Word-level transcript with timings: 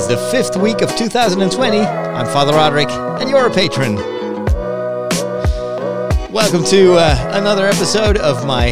is 0.00 0.08
the 0.08 0.16
fifth 0.30 0.56
week 0.56 0.80
of 0.80 0.96
2020. 0.96 1.78
I'm 1.78 2.24
Father 2.24 2.52
Roderick, 2.52 2.88
and 2.88 3.28
you're 3.28 3.46
a 3.46 3.52
patron. 3.52 3.96
Welcome 6.32 6.64
to 6.64 6.94
uh, 6.94 7.32
another 7.34 7.66
episode 7.66 8.16
of 8.16 8.46
my 8.46 8.70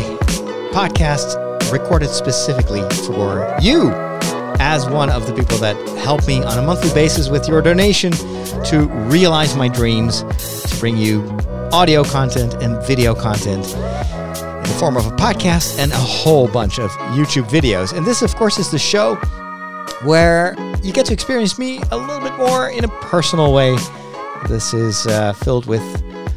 podcast 0.72 1.37
recorded 1.71 2.09
specifically 2.09 2.80
for 3.04 3.54
you 3.61 3.91
as 4.59 4.88
one 4.88 5.11
of 5.11 5.27
the 5.27 5.35
people 5.35 5.59
that 5.59 5.77
help 5.98 6.27
me 6.27 6.43
on 6.43 6.56
a 6.56 6.62
monthly 6.62 6.93
basis 6.95 7.29
with 7.29 7.46
your 7.46 7.60
donation 7.60 8.12
to 8.64 8.88
realize 9.10 9.54
my 9.54 9.68
dreams 9.68 10.22
to 10.70 10.80
bring 10.80 10.96
you 10.96 11.20
audio 11.72 12.04
content 12.04 12.54
and 12.62 12.82
video 12.86 13.14
content 13.14 13.66
in 13.66 14.62
the 14.62 14.76
form 14.79 14.96
of 14.96 15.04
a 15.06 15.10
podcast 15.10 15.79
and 15.79 15.92
a 15.92 15.96
whole 15.96 16.48
bunch 16.48 16.79
of 16.79 16.90
YouTube 17.12 17.50
videos. 17.50 17.95
And 17.95 18.06
this, 18.06 18.22
of 18.22 18.34
course, 18.34 18.58
is 18.58 18.70
the 18.70 18.79
show 18.79 19.20
where 20.02 20.55
you 20.82 20.93
get 20.93 21.07
to 21.07 21.12
experience 21.12 21.59
me 21.59 21.80
a 21.91 21.97
little 21.97 22.20
bit 22.20 22.37
more 22.37 22.69
in 22.70 22.84
a 22.84 22.88
personal 22.88 23.52
way. 23.52 23.77
This 24.48 24.73
is 24.73 25.06
uh, 25.06 25.33
filled 25.33 25.66
with 25.66 25.83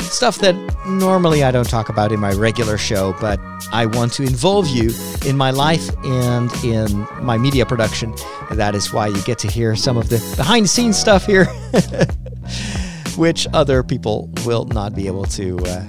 stuff 0.01 0.39
that 0.39 0.55
normally 0.85 1.43
I 1.43 1.51
don't 1.51 1.69
talk 1.69 1.89
about 1.89 2.11
in 2.11 2.19
my 2.19 2.33
regular 2.33 2.77
show, 2.77 3.15
but 3.21 3.39
I 3.71 3.85
want 3.85 4.13
to 4.13 4.23
involve 4.23 4.67
you 4.67 4.91
in 5.25 5.37
my 5.37 5.51
life 5.51 5.89
and 6.03 6.51
in 6.63 7.07
my 7.21 7.37
media 7.37 7.65
production. 7.65 8.13
That 8.51 8.75
is 8.75 8.91
why 8.91 9.07
you 9.07 9.21
get 9.23 9.39
to 9.39 9.47
hear 9.47 9.75
some 9.75 9.97
of 9.97 10.09
the 10.09 10.17
behind 10.35 10.65
the 10.65 10.69
scenes 10.69 10.97
stuff 10.99 11.25
here, 11.25 11.45
which 13.15 13.47
other 13.53 13.83
people 13.83 14.29
will 14.45 14.65
not 14.65 14.95
be 14.95 15.07
able 15.07 15.25
to 15.25 15.57
uh, 15.59 15.87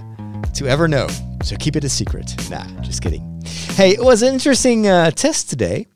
to 0.55 0.67
ever 0.67 0.87
know. 0.87 1.09
So 1.43 1.57
keep 1.57 1.77
it 1.77 1.85
a 1.85 1.89
secret. 1.89 2.35
Nah, 2.51 2.65
just 2.83 3.03
kidding. 3.03 3.43
Hey, 3.75 3.91
it 3.91 4.05
was 4.05 4.23
an 4.23 4.33
interesting 4.33 4.87
uh, 4.87 5.11
test 5.11 5.51
today. 5.51 5.87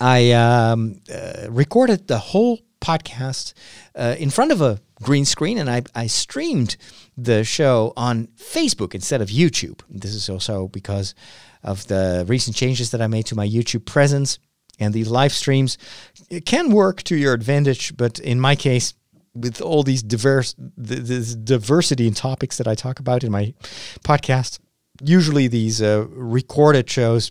I 0.00 0.32
um, 0.32 1.00
uh, 1.12 1.46
recorded 1.48 2.08
the 2.08 2.18
whole 2.18 2.60
podcast 2.80 3.54
uh, 3.94 4.14
in 4.18 4.30
front 4.30 4.52
of 4.52 4.60
a 4.60 4.78
green 5.02 5.24
screen 5.24 5.58
and 5.58 5.70
I, 5.70 5.82
I 5.94 6.06
streamed 6.06 6.76
the 7.16 7.44
show 7.44 7.92
on 7.96 8.28
Facebook 8.36 8.94
instead 8.94 9.20
of 9.20 9.28
YouTube. 9.28 9.80
This 9.88 10.14
is 10.14 10.28
also 10.28 10.68
because 10.68 11.14
of 11.62 11.86
the 11.86 12.24
recent 12.28 12.56
changes 12.56 12.90
that 12.90 13.00
I 13.00 13.06
made 13.06 13.26
to 13.26 13.36
my 13.36 13.48
YouTube 13.48 13.86
presence 13.86 14.38
and 14.78 14.92
these 14.92 15.08
live 15.08 15.32
streams 15.32 15.78
it 16.30 16.44
can 16.46 16.70
work 16.70 17.02
to 17.04 17.16
your 17.16 17.32
advantage, 17.32 17.96
but 17.96 18.18
in 18.18 18.40
my 18.40 18.56
case, 18.56 18.94
with 19.34 19.60
all 19.60 19.82
these 19.82 20.02
diverse 20.02 20.54
this 20.76 21.34
diversity 21.34 22.06
in 22.06 22.14
topics 22.14 22.56
that 22.58 22.68
I 22.68 22.74
talk 22.74 23.00
about 23.00 23.24
in 23.24 23.32
my 23.32 23.52
podcast, 24.04 24.60
usually 25.02 25.48
these 25.48 25.82
uh, 25.82 26.06
recorded 26.10 26.88
shows 26.88 27.30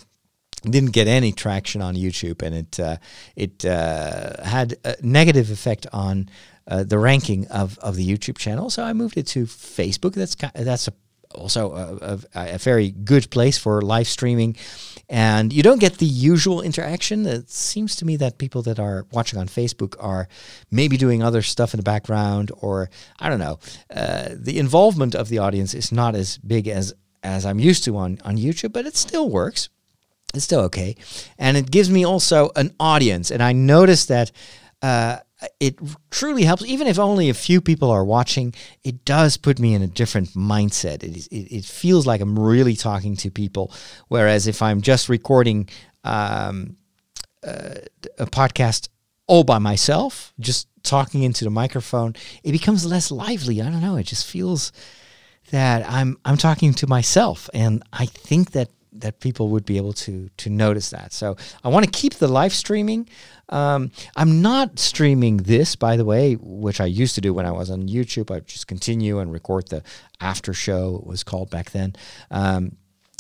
didn't 0.63 0.91
get 0.91 1.07
any 1.07 1.31
traction 1.31 1.81
on 1.81 1.95
YouTube, 1.95 2.41
and 2.41 2.55
it 2.55 2.79
uh, 2.79 2.97
it 3.35 3.65
uh, 3.65 4.43
had 4.43 4.75
a 4.83 4.95
negative 5.01 5.51
effect 5.51 5.87
on 5.91 6.29
uh, 6.67 6.83
the 6.83 6.97
ranking 6.97 7.47
of, 7.47 7.77
of 7.79 7.95
the 7.95 8.07
YouTube 8.07 8.37
channel. 8.37 8.69
So 8.69 8.83
I 8.83 8.93
moved 8.93 9.17
it 9.17 9.27
to 9.27 9.45
Facebook. 9.45 10.13
That's 10.13 10.35
that's 10.55 10.87
a, 10.87 10.93
also 11.35 11.73
a, 11.73 12.19
a, 12.39 12.55
a, 12.55 12.57
very 12.57 12.91
good 12.91 13.29
place 13.29 13.57
for 13.57 13.81
live 13.81 14.07
streaming, 14.07 14.55
and 15.09 15.51
you 15.51 15.63
don't 15.63 15.79
get 15.79 15.97
the 15.97 16.05
usual 16.05 16.61
interaction. 16.61 17.25
It 17.25 17.49
seems 17.49 17.95
to 17.97 18.05
me 18.05 18.15
that 18.17 18.37
people 18.37 18.61
that 18.63 18.79
are 18.79 19.05
watching 19.11 19.39
on 19.39 19.47
Facebook 19.47 19.95
are 19.99 20.27
maybe 20.71 20.95
doing 20.95 21.21
other 21.21 21.41
stuff 21.41 21.73
in 21.73 21.77
the 21.77 21.83
background, 21.83 22.51
or 22.61 22.89
I 23.19 23.29
don't 23.29 23.39
know. 23.39 23.59
Uh, 23.93 24.29
the 24.33 24.59
involvement 24.59 25.15
of 25.15 25.27
the 25.27 25.39
audience 25.39 25.73
is 25.73 25.91
not 25.91 26.15
as 26.15 26.37
big 26.37 26.67
as 26.67 26.93
as 27.23 27.45
I'm 27.45 27.59
used 27.59 27.83
to 27.85 27.97
on 27.97 28.19
on 28.23 28.37
YouTube, 28.37 28.71
but 28.71 28.85
it 28.85 28.95
still 28.95 29.29
works 29.29 29.69
it's 30.33 30.45
still 30.45 30.61
okay. 30.61 30.95
And 31.37 31.57
it 31.57 31.69
gives 31.69 31.89
me 31.89 32.05
also 32.05 32.51
an 32.55 32.73
audience. 32.79 33.31
And 33.31 33.41
I 33.41 33.53
noticed 33.53 34.07
that 34.07 34.31
uh, 34.81 35.17
it 35.59 35.79
truly 36.11 36.43
helps, 36.43 36.63
even 36.63 36.87
if 36.87 36.99
only 36.99 37.29
a 37.29 37.33
few 37.33 37.61
people 37.61 37.91
are 37.91 38.03
watching, 38.03 38.53
it 38.83 39.05
does 39.05 39.37
put 39.37 39.59
me 39.59 39.73
in 39.73 39.81
a 39.81 39.87
different 39.87 40.29
mindset. 40.29 41.03
It, 41.03 41.27
it, 41.27 41.55
it 41.57 41.65
feels 41.65 42.07
like 42.07 42.21
I'm 42.21 42.37
really 42.37 42.75
talking 42.75 43.15
to 43.17 43.31
people. 43.31 43.71
Whereas 44.07 44.47
if 44.47 44.61
I'm 44.61 44.81
just 44.81 45.09
recording 45.09 45.69
um, 46.03 46.77
uh, 47.45 47.75
a 48.17 48.25
podcast 48.25 48.89
all 49.27 49.43
by 49.43 49.59
myself, 49.59 50.33
just 50.39 50.67
talking 50.83 51.23
into 51.23 51.45
the 51.45 51.49
microphone, 51.49 52.15
it 52.43 52.51
becomes 52.51 52.85
less 52.85 53.11
lively. 53.11 53.61
I 53.61 53.69
don't 53.69 53.81
know. 53.81 53.95
It 53.97 54.07
just 54.07 54.27
feels 54.27 54.71
that 55.51 55.89
I'm 55.89 56.17
I'm 56.25 56.37
talking 56.37 56.73
to 56.75 56.87
myself, 56.87 57.49
and 57.53 57.83
I 57.91 58.05
think 58.05 58.51
that 58.51 58.69
that 58.95 59.19
people 59.19 59.49
would 59.49 59.65
be 59.65 59.77
able 59.77 59.93
to 59.93 60.29
to 60.37 60.49
notice 60.49 60.89
that. 60.91 61.13
So 61.13 61.35
I 61.63 61.69
want 61.69 61.85
to 61.85 61.91
keep 61.91 62.15
the 62.15 62.27
live 62.27 62.53
streaming. 62.53 63.07
Um, 63.49 63.91
I'm 64.15 64.41
not 64.41 64.79
streaming 64.79 65.37
this, 65.37 65.75
by 65.75 65.97
the 65.97 66.05
way, 66.05 66.35
which 66.35 66.79
I 66.79 66.85
used 66.85 67.15
to 67.15 67.21
do 67.21 67.33
when 67.33 67.45
I 67.45 67.51
was 67.51 67.69
on 67.69 67.87
YouTube. 67.87 68.35
I 68.35 68.39
just 68.39 68.67
continue 68.67 69.19
and 69.19 69.31
record 69.31 69.67
the 69.69 69.83
after 70.21 70.53
show. 70.53 70.97
It 71.01 71.07
was 71.07 71.23
called 71.23 71.49
back 71.49 71.71
then. 71.71 71.93
Um, 72.31 72.77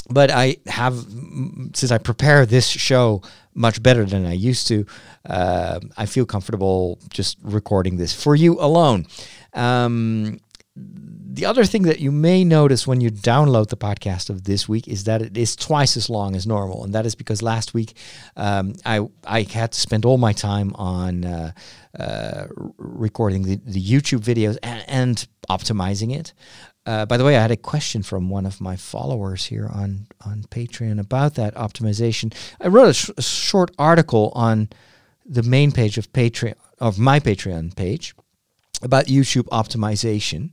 but 0.09 0.31
I 0.31 0.57
have 0.67 0.95
since 1.73 1.91
I 1.91 1.97
prepare 1.97 2.45
this 2.45 2.67
show 2.67 3.21
much 3.53 3.81
better 3.81 4.05
than 4.05 4.25
I 4.25 4.33
used 4.33 4.67
to. 4.67 4.85
Uh, 5.25 5.79
I 5.95 6.05
feel 6.05 6.25
comfortable 6.25 6.99
just 7.09 7.37
recording 7.41 7.97
this 7.97 8.13
for 8.13 8.35
you 8.35 8.59
alone. 8.59 9.05
Um, 9.53 10.39
the 10.75 11.45
other 11.45 11.65
thing 11.65 11.83
that 11.83 11.99
you 11.99 12.11
may 12.11 12.43
notice 12.43 12.85
when 12.85 13.01
you 13.01 13.09
download 13.09 13.69
the 13.69 13.77
podcast 13.77 14.29
of 14.29 14.43
this 14.43 14.69
week 14.69 14.87
is 14.87 15.05
that 15.05 15.21
it 15.21 15.37
is 15.37 15.55
twice 15.55 15.97
as 15.97 16.09
long 16.09 16.35
as 16.35 16.45
normal, 16.45 16.83
and 16.83 16.93
that 16.93 17.05
is 17.05 17.15
because 17.15 17.41
last 17.41 17.73
week 17.73 17.93
um, 18.35 18.73
I 18.85 19.07
I 19.25 19.41
had 19.41 19.71
to 19.71 19.79
spend 19.79 20.05
all 20.05 20.17
my 20.17 20.33
time 20.33 20.73
on 20.75 21.25
uh, 21.25 21.51
uh, 21.97 22.45
recording 22.77 23.43
the, 23.43 23.55
the 23.65 23.83
YouTube 23.83 24.21
videos 24.21 24.57
and, 24.61 24.85
and 24.87 25.27
optimizing 25.49 26.15
it. 26.15 26.33
Uh, 26.85 27.05
by 27.05 27.17
the 27.17 27.23
way, 27.23 27.37
I 27.37 27.41
had 27.41 27.51
a 27.51 27.57
question 27.57 28.03
from 28.03 28.29
one 28.29 28.45
of 28.45 28.59
my 28.59 28.75
followers 28.75 29.45
here 29.45 29.69
on 29.73 30.07
on 30.25 30.43
Patreon 30.43 30.99
about 30.99 31.35
that 31.35 31.55
optimization. 31.55 32.33
I 32.61 32.67
wrote 32.67 32.89
a, 32.89 32.93
sh- 32.93 33.09
a 33.17 33.21
short 33.21 33.71
article 33.79 34.31
on 34.35 34.69
the 35.25 35.43
main 35.43 35.71
page 35.71 35.97
of 35.97 36.11
Patreon 36.13 36.55
of 36.79 36.99
my 36.99 37.19
Patreon 37.19 37.75
page 37.75 38.13
about 38.83 39.05
YouTube 39.05 39.47
optimization 39.49 40.51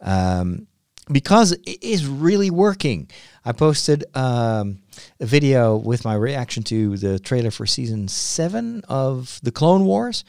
um, 0.00 0.66
because 1.10 1.52
it 1.52 1.82
is 1.82 2.06
really 2.06 2.50
working. 2.50 3.08
I 3.44 3.52
posted 3.52 4.04
um, 4.14 4.78
a 5.20 5.26
video 5.26 5.76
with 5.76 6.04
my 6.04 6.14
reaction 6.14 6.62
to 6.64 6.96
the 6.96 7.18
trailer 7.18 7.50
for 7.50 7.66
season 7.66 8.08
seven 8.08 8.82
of 8.88 9.38
the 9.42 9.52
Clone 9.52 9.84
Wars 9.84 10.24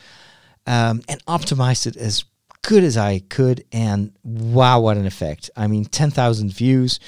um, 0.68 1.02
and 1.08 1.24
optimized 1.26 1.88
it 1.88 1.98
as 1.98 2.26
good 2.62 2.84
as 2.84 2.98
I 2.98 3.20
could. 3.20 3.64
And 3.72 4.12
wow, 4.24 4.82
what 4.82 4.98
an 4.98 5.06
effect! 5.06 5.50
I 5.56 5.68
mean, 5.68 5.86
10,000 5.86 6.54
views, 6.54 7.00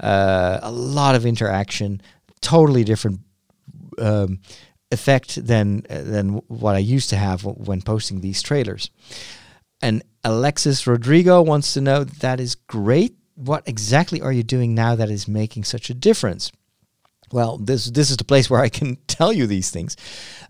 uh, 0.00 0.60
a 0.62 0.70
lot 0.70 1.14
of 1.14 1.26
interaction, 1.26 2.00
totally 2.40 2.84
different. 2.84 3.20
Um, 3.98 4.40
effect 4.92 5.44
than 5.44 5.82
than 5.88 6.34
what 6.46 6.76
I 6.76 6.78
used 6.78 7.10
to 7.10 7.16
have 7.16 7.44
when 7.44 7.82
posting 7.82 8.20
these 8.20 8.42
trailers. 8.42 8.90
And 9.80 10.02
Alexis 10.24 10.86
Rodrigo 10.86 11.42
wants 11.42 11.74
to 11.74 11.80
know 11.80 12.04
that 12.04 12.40
is 12.40 12.54
great. 12.54 13.16
What 13.34 13.68
exactly 13.68 14.20
are 14.20 14.32
you 14.32 14.42
doing 14.42 14.74
now 14.74 14.94
that 14.94 15.10
is 15.10 15.28
making 15.28 15.64
such 15.64 15.90
a 15.90 15.94
difference? 15.94 16.50
Well, 17.32 17.58
this 17.58 17.86
this 17.86 18.10
is 18.10 18.16
the 18.16 18.24
place 18.24 18.48
where 18.48 18.60
I 18.60 18.68
can 18.68 18.96
tell 19.06 19.32
you 19.32 19.46
these 19.46 19.70
things. 19.70 19.96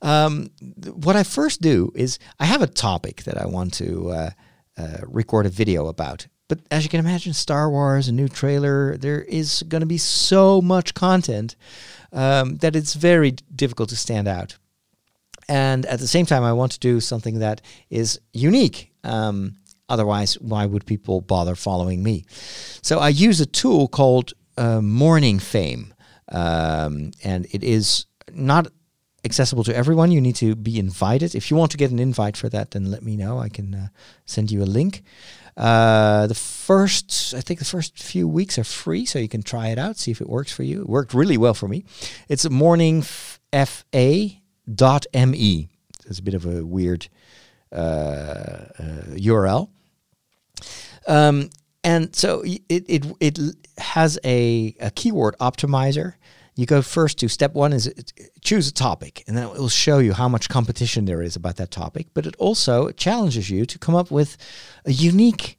Um, 0.03 0.51
what 0.93 1.17
I 1.17 1.23
first 1.23 1.61
do 1.61 1.93
is 1.95 2.19
I 2.39 2.45
have 2.45 2.63
a 2.63 2.67
topic 2.67 3.25
that 3.25 3.39
I 3.39 3.47
want 3.47 3.75
to 3.75 4.11
uh, 4.11 4.31
uh, 4.79 4.99
record 5.07 5.47
a 5.47 5.51
video 5.51 5.87
about. 5.87 6.27
But 6.49 6.61
as 6.71 6.85
you 6.85 6.91
can 6.91 7.01
imagine, 7.01 7.33
Star 7.33 7.69
Wars, 7.69 8.07
a 8.07 8.13
new 8.13 8.29
trailer, 8.29 8.97
there 8.97 9.23
is 9.23 9.65
going 9.65 9.81
to 9.81 9.87
be 9.87 9.99
so 9.99 10.61
much 10.61 10.95
content 10.95 11.57
um, 12.13 12.57
that 12.59 12.77
it's 12.77 12.95
very 12.95 13.33
difficult 13.55 13.89
to 13.89 13.97
stand 13.97 14.29
out. 14.29 14.57
And 15.49 15.87
at 15.87 16.01
the 16.01 16.09
same 16.09 16.27
time, 16.27 16.43
I 16.43 16.53
want 16.53 16.73
to 16.73 16.79
do 16.79 17.01
something 17.01 17.39
that 17.39 17.63
is 17.89 18.21
unique 18.33 18.93
um, 19.07 19.57
otherwise, 19.89 20.35
why 20.41 20.67
would 20.67 20.85
people 20.85 21.21
bother 21.21 21.55
following 21.55 22.03
me? 22.03 22.25
So 22.83 22.99
I 22.99 23.09
use 23.09 23.41
a 23.41 23.47
tool 23.47 23.89
called 23.89 24.35
uh, 24.57 24.81
Morning 24.81 25.39
Fame, 25.39 25.95
um, 26.29 27.13
and 27.23 27.47
it 27.53 27.63
is 27.63 28.07
not 28.33 28.69
accessible 29.25 29.65
to 29.65 29.77
everyone. 29.77 30.11
You 30.11 30.21
need 30.21 30.37
to 30.37 30.55
be 30.55 30.79
invited. 30.79 31.35
If 31.35 31.51
you 31.51 31.57
want 31.57 31.71
to 31.73 31.77
get 31.77 31.91
an 31.91 31.99
invite 31.99 32.37
for 32.37 32.49
that, 32.49 32.73
then 32.73 32.91
let 32.91 33.03
me 33.03 33.17
know. 33.17 33.39
I 33.39 33.49
can 33.49 33.75
uh, 33.75 33.89
send 34.25 34.51
you 34.51 34.63
a 34.63 34.65
link. 34.65 35.03
Uh, 35.57 36.27
the 36.27 36.35
first, 36.35 37.33
I 37.35 37.41
think 37.41 37.61
the 37.61 37.65
first 37.65 37.99
few 37.99 38.29
weeks 38.29 38.59
are 38.59 38.65
free, 38.65 39.07
so 39.07 39.19
you 39.19 39.29
can 39.29 39.43
try 39.43 39.69
it 39.69 39.79
out, 39.79 39.97
see 39.97 40.11
if 40.11 40.21
it 40.21 40.29
works 40.29 40.53
for 40.53 40.65
you. 40.65 40.83
It 40.83 40.89
worked 40.89 41.15
really 41.15 41.39
well 41.39 41.55
for 41.55 41.69
me. 41.69 41.85
It's 42.29 42.49
morningfa.me. 44.69 45.69
It's 46.07 46.19
a 46.19 46.23
bit 46.23 46.35
of 46.35 46.47
a 46.47 46.65
weird 46.65 47.09
URL. 47.73 49.69
Uh, 51.07 51.13
uh, 51.13 51.13
um, 51.13 51.51
and 51.85 52.15
so 52.15 52.43
it, 52.45 52.63
it, 52.69 53.07
it 53.21 53.39
has 53.79 54.19
a, 54.25 54.75
a 54.81 54.91
keyword 54.91 55.37
optimizer. 55.39 56.15
you 56.57 56.67
go 56.67 56.83
first 56.83 57.19
to 57.19 57.29
step 57.29 57.55
one 57.55 57.73
is 57.73 57.93
choose 58.43 58.69
a 58.69 58.73
topic, 58.73 59.23
and 59.27 59.37
then 59.37 59.45
it 59.47 59.59
will 59.59 59.69
show 59.69 59.99
you 59.99 60.13
how 60.13 60.29
much 60.29 60.49
competition 60.49 61.05
there 61.05 61.23
is 61.23 61.37
about 61.37 61.57
that 61.57 61.71
topic. 61.71 62.09
But 62.15 62.27
it 62.27 62.35
also 62.39 62.91
challenges 62.91 63.51
you 63.51 63.67
to 63.67 63.79
come 63.79 63.95
up 63.95 64.11
with 64.11 64.37
a 64.85 64.93
unique 64.93 65.59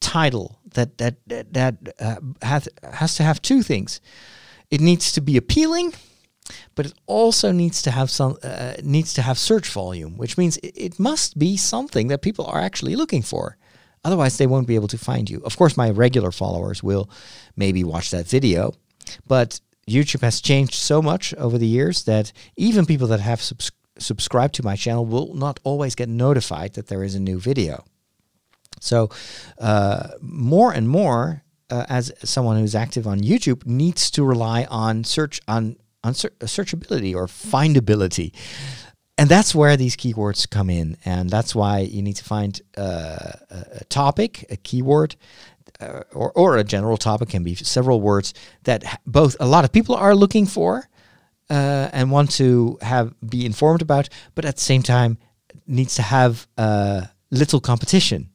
title 0.00 0.60
that 0.74 0.98
that 0.98 1.16
that, 1.28 1.52
that 1.54 1.76
uh, 1.98 2.16
has 2.42 2.68
has 2.82 3.14
to 3.16 3.22
have 3.22 3.40
two 3.40 3.62
things. 3.62 4.00
It 4.70 4.80
needs 4.80 5.12
to 5.12 5.20
be 5.20 5.36
appealing, 5.36 5.94
but 6.74 6.86
it 6.86 6.94
also 7.06 7.52
needs 7.52 7.82
to 7.82 7.90
have 7.90 8.10
some 8.10 8.36
uh, 8.42 8.74
needs 8.82 9.14
to 9.14 9.22
have 9.22 9.38
search 9.38 9.68
volume, 9.68 10.16
which 10.16 10.36
means 10.36 10.56
it, 10.58 10.72
it 10.76 10.98
must 10.98 11.38
be 11.38 11.56
something 11.56 12.08
that 12.08 12.22
people 12.22 12.46
are 12.46 12.60
actually 12.60 12.96
looking 12.96 13.22
for. 13.22 13.56
Otherwise, 14.04 14.36
they 14.36 14.46
won't 14.46 14.66
be 14.66 14.74
able 14.74 14.88
to 14.88 14.98
find 14.98 15.30
you. 15.30 15.40
Of 15.44 15.56
course, 15.56 15.76
my 15.76 15.90
regular 15.90 16.30
followers 16.30 16.82
will 16.82 17.08
maybe 17.56 17.82
watch 17.82 18.10
that 18.10 18.26
video, 18.26 18.74
but 19.26 19.60
YouTube 19.88 20.20
has 20.20 20.40
changed 20.40 20.74
so 20.74 21.00
much 21.00 21.32
over 21.34 21.56
the 21.56 21.66
years 21.66 22.04
that 22.04 22.32
even 22.56 22.84
people 22.84 23.06
that 23.08 23.20
have 23.20 23.40
subs- 23.40 23.72
subscribed 23.98 24.54
to 24.56 24.64
my 24.64 24.76
channel 24.76 25.06
will 25.06 25.34
not 25.34 25.60
always 25.64 25.94
get 25.94 26.08
notified 26.08 26.74
that 26.74 26.88
there 26.88 27.02
is 27.02 27.14
a 27.14 27.20
new 27.20 27.38
video. 27.38 27.84
So, 28.80 29.08
uh, 29.58 30.08
more 30.20 30.72
and 30.72 30.88
more, 30.88 31.42
uh, 31.70 31.86
as 31.88 32.12
someone 32.22 32.58
who's 32.58 32.74
active 32.74 33.06
on 33.06 33.20
YouTube, 33.20 33.64
needs 33.64 34.10
to 34.10 34.24
rely 34.24 34.64
on 34.64 35.04
search 35.04 35.40
on 35.48 35.76
searchability 36.12 37.14
or 37.14 37.26
findability. 37.26 38.32
And 39.16 39.28
that's 39.30 39.54
where 39.54 39.76
these 39.76 39.96
keywords 39.96 40.48
come 40.48 40.68
in. 40.68 40.96
And 41.04 41.30
that's 41.30 41.54
why 41.54 41.80
you 41.80 42.02
need 42.02 42.16
to 42.16 42.24
find 42.24 42.60
uh, 42.76 43.32
a 43.50 43.84
topic 43.88 44.44
a 44.50 44.56
keyword 44.56 45.16
uh, 45.80 46.02
or, 46.12 46.32
or 46.32 46.56
a 46.56 46.64
general 46.64 46.96
topic. 46.96 47.28
Can 47.28 47.44
be 47.44 47.54
several 47.54 48.00
words 48.00 48.34
that 48.64 49.00
both 49.06 49.36
a 49.38 49.46
lot 49.46 49.64
of 49.64 49.72
people 49.72 49.94
are 49.94 50.14
looking 50.16 50.46
for 50.46 50.88
uh, 51.50 51.88
and 51.92 52.10
want 52.10 52.32
to 52.32 52.78
have 52.82 53.14
be 53.28 53.46
informed 53.46 53.82
about 53.82 54.08
but 54.34 54.44
at 54.44 54.56
the 54.56 54.62
same 54.62 54.82
time 54.82 55.18
needs 55.66 55.94
to 55.94 56.02
have 56.02 56.46
uh, 56.58 57.02
little 57.30 57.60
competition 57.60 58.30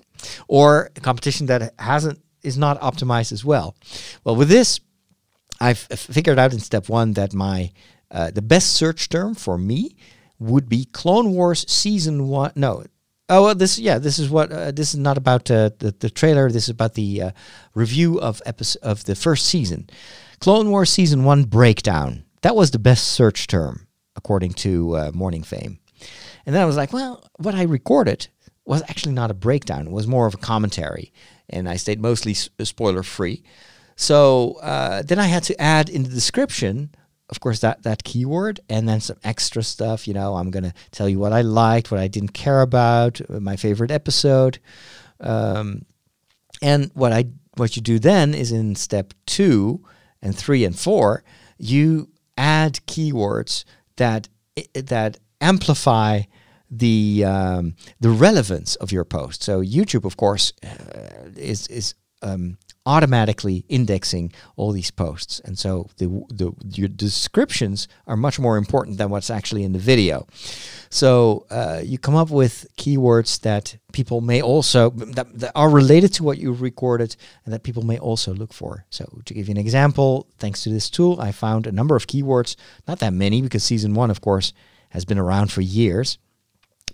or 0.48 0.92
competition 1.01 1.48
that 1.48 1.74
hasn't 1.80 2.19
is 2.42 2.57
not 2.57 2.80
optimized 2.80 3.31
as 3.31 3.44
well. 3.44 3.75
Well 4.24 4.36
with 4.36 4.50
this 4.50 4.80
i've 5.60 5.80
figured 5.80 6.40
out 6.40 6.54
in 6.54 6.60
step 6.60 6.90
one 6.90 7.14
that 7.14 7.34
my 7.34 7.72
uh, 8.12 8.32
the 8.32 8.42
best 8.42 8.74
search 8.74 9.10
term 9.10 9.36
for 9.36 9.58
me 9.58 9.96
would 10.40 10.70
be 10.70 10.86
Clone 10.86 11.32
Wars 11.32 11.70
season 11.70 12.28
one. 12.28 12.52
No, 12.56 12.84
oh 13.28 13.44
well, 13.44 13.56
this 13.56 13.78
yeah, 13.78 14.00
this 14.00 14.18
is 14.18 14.30
what 14.30 14.52
uh, 14.52 14.72
this 14.72 14.94
is 14.94 15.00
not 15.00 15.18
about 15.18 15.52
uh, 15.52 15.70
the 15.80 15.94
the 16.00 16.10
trailer. 16.10 16.50
This 16.50 16.64
is 16.64 16.70
about 16.70 16.96
the 16.96 17.22
uh, 17.22 17.32
review 17.76 18.20
of 18.20 18.42
episode 18.46 18.82
of 18.82 19.04
the 19.04 19.16
first 19.16 19.46
season, 19.46 19.90
Clone 20.40 20.70
Wars 20.70 20.90
season 20.90 21.24
one 21.24 21.44
breakdown. 21.44 22.24
That 22.42 22.56
was 22.56 22.72
the 22.72 22.80
best 22.80 23.08
search 23.10 23.48
term 23.48 23.88
according 24.16 24.54
to 24.54 24.96
uh, 24.96 25.12
Morning 25.14 25.44
Fame. 25.44 25.80
And 26.46 26.56
then 26.56 26.62
I 26.62 26.66
was 26.66 26.78
like, 26.78 26.92
well, 26.92 27.24
what 27.38 27.56
I 27.56 27.64
recorded 27.64 28.28
was 28.66 28.82
actually 28.84 29.14
not 29.14 29.32
a 29.32 29.36
breakdown. 29.36 29.88
It 29.88 29.92
was 29.94 30.08
more 30.08 30.26
of 30.26 30.34
a 30.34 30.38
commentary, 30.38 31.12
and 31.50 31.70
I 31.70 31.76
stayed 31.76 32.02
mostly 32.02 32.34
spoiler 32.34 33.04
free. 33.04 33.44
So 34.00 34.54
uh, 34.62 35.01
then 35.01 35.19
I 35.19 35.28
had 35.28 35.44
to 35.44 35.62
add 35.62 35.90
in 35.90 36.04
the 36.04 36.10
description 36.10 36.96
of 37.30 37.42
course 37.42 37.60
that 37.60 37.84
that 37.84 38.04
keyword 38.04 38.62
and 38.69 38.88
then 38.90 39.00
some 39.00 39.18
extra 39.24 39.62
stuff 39.62 40.07
you 40.07 40.13
know 40.16 40.36
i'm 40.36 40.50
going 40.50 40.63
to 40.63 40.74
tell 40.90 41.07
you 41.07 41.19
what 41.19 41.31
i 41.31 41.42
liked 41.42 41.92
what 41.92 42.00
i 42.00 42.07
didn't 42.07 42.34
care 42.34 42.62
about 42.62 43.22
uh, 43.30 43.40
my 43.40 43.56
favorite 43.56 43.92
episode. 43.92 44.57
Um, 45.19 45.86
and 46.62 46.90
what 46.94 47.12
i 47.12 47.25
what 47.57 47.75
you 47.75 47.81
do 47.81 48.00
then 48.00 48.34
is 48.34 48.51
in 48.51 48.75
step 48.75 49.13
two 49.25 49.84
and 50.22 50.36
three 50.36 50.63
and 50.66 50.78
four 50.78 51.24
you 51.57 52.10
add 52.38 52.80
keywords 52.88 53.66
that 53.98 54.30
that 54.74 55.18
amplify 55.42 56.22
the 56.72 57.25
um, 57.25 57.75
the 58.00 58.10
relevance 58.10 58.75
of 58.78 58.92
your 58.92 59.04
post. 59.04 59.44
So 59.44 59.62
youtube 59.62 60.06
of 60.06 60.16
course 60.16 60.54
uh, 60.63 61.30
is 61.36 61.68
is 61.68 61.95
um, 62.22 62.57
automatically 62.90 63.64
indexing 63.70 64.34
all 64.56 64.72
these 64.72 64.90
posts. 64.90 65.40
And 65.46 65.60
so 65.60 65.88
the, 65.98 66.08
the 66.30 66.52
your 66.74 66.88
descriptions 66.88 67.88
are 68.08 68.18
much 68.18 68.40
more 68.40 68.58
important 68.58 68.98
than 68.98 69.12
what's 69.12 69.30
actually 69.30 69.64
in 69.64 69.74
the 69.74 69.86
video. 69.94 70.26
So 70.90 71.46
uh, 71.52 71.82
you 71.84 72.00
come 72.00 72.16
up 72.16 72.32
with 72.32 72.66
keywords 72.78 73.42
that 73.42 73.78
people 73.92 74.22
may 74.22 74.42
also 74.42 74.90
that, 75.18 75.28
that 75.40 75.52
are 75.54 75.70
related 75.70 76.12
to 76.16 76.24
what 76.24 76.40
you've 76.40 76.64
recorded 76.64 77.16
and 77.46 77.54
that 77.54 77.62
people 77.62 77.84
may 77.84 78.00
also 78.00 78.34
look 78.34 78.54
for. 78.54 78.86
So 78.90 79.06
to 79.26 79.34
give 79.36 79.48
you 79.48 79.52
an 79.52 79.66
example, 79.68 80.28
thanks 80.40 80.64
to 80.64 80.70
this 80.72 80.90
tool, 80.90 81.22
I 81.22 81.32
found 81.32 81.68
a 81.68 81.72
number 81.72 81.96
of 81.96 82.08
keywords, 82.08 82.56
not 82.88 82.98
that 83.00 83.14
many 83.14 83.44
because 83.44 83.64
season 83.64 83.94
one, 83.94 84.10
of 84.10 84.20
course, 84.20 84.52
has 84.90 85.06
been 85.06 85.20
around 85.20 85.52
for 85.52 85.62
years. 85.62 86.18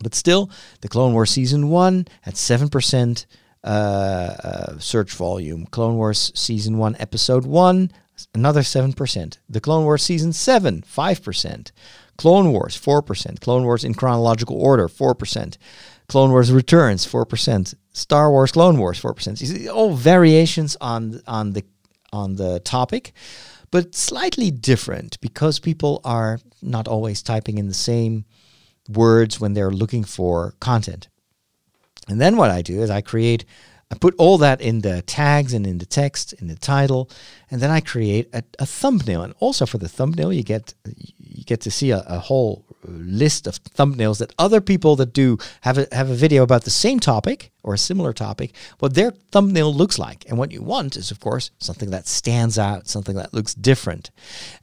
But 0.04 0.14
still, 0.14 0.50
the 0.82 0.90
Clone 0.90 1.14
Wars 1.14 1.32
season 1.32 1.70
one 1.70 2.06
had 2.24 2.34
7% 2.34 3.26
uh, 3.66 4.36
uh, 4.44 4.80
search 4.80 5.12
volume. 5.14 5.66
Clone 5.66 5.96
Wars 5.96 6.32
Season 6.36 6.78
1, 6.78 6.98
Episode 7.00 7.46
1, 7.46 7.92
another 8.36 8.62
7%. 8.62 9.38
The 9.50 9.60
Clone 9.60 9.86
Wars 9.86 10.04
Season 10.04 10.32
7, 10.32 10.84
5%. 10.84 11.72
Clone 12.18 12.52
Wars, 12.52 12.80
4%. 12.80 13.42
Clone 13.42 13.64
Wars 13.64 13.84
in 13.84 13.96
chronological 13.96 14.62
order, 14.62 14.88
4%. 14.88 15.58
Clone 16.08 16.30
Wars 16.30 16.52
Returns, 16.52 17.08
4%. 17.08 17.74
Star 17.92 18.30
Wars 18.30 18.52
Clone 18.52 18.78
Wars, 18.78 19.02
4%. 19.02 19.74
All 19.74 19.96
variations 19.96 20.78
on, 20.80 21.22
on, 21.28 21.54
the, 21.54 21.64
on 22.14 22.36
the 22.36 22.60
topic, 22.60 23.14
but 23.72 23.96
slightly 23.96 24.52
different 24.52 25.20
because 25.22 25.60
people 25.60 26.02
are 26.04 26.40
not 26.62 26.88
always 26.88 27.24
typing 27.24 27.58
in 27.58 27.68
the 27.68 27.74
same 27.74 28.26
words 28.88 29.40
when 29.40 29.54
they're 29.54 29.72
looking 29.72 30.04
for 30.04 30.54
content. 30.60 31.08
And 32.07 32.22
then 32.22 32.38
what 32.38 32.52
I 32.52 32.62
do 32.62 32.81
is 32.81 32.90
I 32.90 33.02
create, 33.02 33.46
I 33.92 33.96
put 33.96 34.16
all 34.18 34.38
that 34.40 34.62
in 34.62 34.81
the 34.81 35.02
tags 35.02 35.54
and 35.54 35.66
in 35.66 35.78
the 35.80 35.86
text, 35.86 36.34
in 36.34 36.48
the 36.48 36.56
title, 36.56 37.10
and 37.50 37.62
then 37.62 37.72
I 37.72 37.80
create 37.80 38.30
a, 38.34 38.44
a 38.60 38.66
thumbnail. 38.66 39.22
And 39.22 39.34
also 39.40 39.66
for 39.66 39.78
the 39.78 39.90
thumbnail, 39.90 40.34
you 40.34 40.44
get 40.44 40.74
you 41.36 41.44
get 41.44 41.62
to 41.62 41.72
see 41.72 41.92
a, 41.92 42.00
a, 42.07 42.19
whole 42.19 42.66
list 42.84 43.46
of 43.46 43.62
thumbnails 43.63 44.19
that 44.19 44.34
other 44.40 44.62
people 44.62 44.96
that 44.96 45.13
do 45.13 45.38
have 45.62 45.78
a, 45.78 45.88
have 45.92 46.10
a 46.10 46.16
video 46.16 46.44
about 46.44 46.63
the 46.63 46.69
same 46.69 47.00
topic 47.00 47.52
or 47.62 47.74
a 47.74 47.78
similar 47.78 48.13
topic, 48.13 48.56
what 48.80 48.94
their 48.94 49.12
thumbnail 49.31 49.74
looks 49.74 50.00
like. 50.00 50.25
And 50.30 50.38
what 50.38 50.51
you 50.51 50.62
want 50.62 50.96
is, 50.96 51.12
of 51.12 51.19
course, 51.19 51.51
something 51.60 51.92
that 51.92 52.08
stands 52.08 52.58
out, 52.58 52.88
something 52.88 53.16
that 53.16 53.34
looks 53.34 53.54
different. 53.54 54.12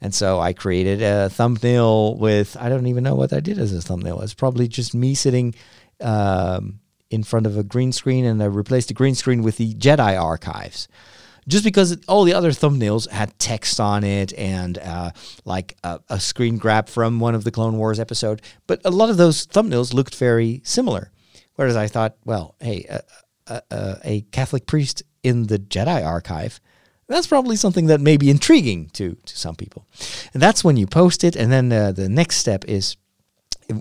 And 0.01 0.13
so 0.15 0.39
I 0.39 0.53
created 0.53 1.01
a 1.01 1.29
thumbnail 1.29 2.15
with, 2.15 2.57
I 2.59 2.69
don't 2.69 2.87
even 2.87 3.03
know 3.03 3.15
what 3.15 3.33
I 3.33 3.39
did 3.39 3.59
as 3.59 3.73
a 3.73 3.81
thumbnail. 3.81 4.21
It's 4.21 4.33
probably 4.33 4.67
just 4.67 4.95
me 4.95 5.15
sitting. 5.15 5.53
Um, 6.01 6.79
in 7.13 7.23
front 7.23 7.45
of 7.45 7.57
a 7.57 7.63
green 7.63 7.91
screen 7.91 8.25
and 8.25 8.41
I 8.41 8.47
replaced 8.47 8.87
the 8.87 8.93
green 8.93 9.15
screen 9.15 9.43
with 9.43 9.57
the 9.57 9.73
Jedi 9.75 10.19
archives. 10.19 10.87
Just 11.47 11.63
because 11.63 11.97
all 12.07 12.23
the 12.23 12.33
other 12.33 12.51
thumbnails 12.51 13.09
had 13.09 13.37
text 13.37 13.79
on 13.79 14.03
it 14.03 14.33
and 14.37 14.77
uh, 14.77 15.11
like 15.43 15.77
a, 15.83 15.99
a 16.09 16.19
screen 16.19 16.57
grab 16.57 16.87
from 16.87 17.19
one 17.19 17.35
of 17.35 17.43
the 17.43 17.51
Clone 17.51 17.77
Wars 17.77 17.99
episode, 17.99 18.41
but 18.65 18.81
a 18.85 18.89
lot 18.89 19.09
of 19.09 19.17
those 19.17 19.45
thumbnails 19.45 19.93
looked 19.93 20.15
very 20.15 20.61
similar. 20.63 21.11
Whereas 21.55 21.75
I 21.75 21.87
thought, 21.87 22.15
well, 22.25 22.55
hey, 22.59 22.87
a, 23.47 24.21
Catholic 24.31 24.65
priest 24.65 25.03
in 25.21 25.47
the 25.47 25.59
Jedi 25.59 26.03
archive, 26.03 26.59
that's 27.07 27.27
probably 27.27 27.57
something 27.57 27.87
that 27.87 28.01
may 28.01 28.17
be 28.17 28.29
intriguing 28.29 28.89
to, 28.93 29.17
to 29.25 29.37
some 29.37 29.55
people. 29.55 29.85
And 30.33 30.41
that's 30.41 30.63
when 30.63 30.77
you 30.77 30.87
post 30.87 31.23
it. 31.23 31.35
And 31.35 31.51
then 31.51 31.71
uh, 31.71 31.91
the 31.91 32.09
next 32.09 32.37
step 32.37 32.65
is 32.65 32.95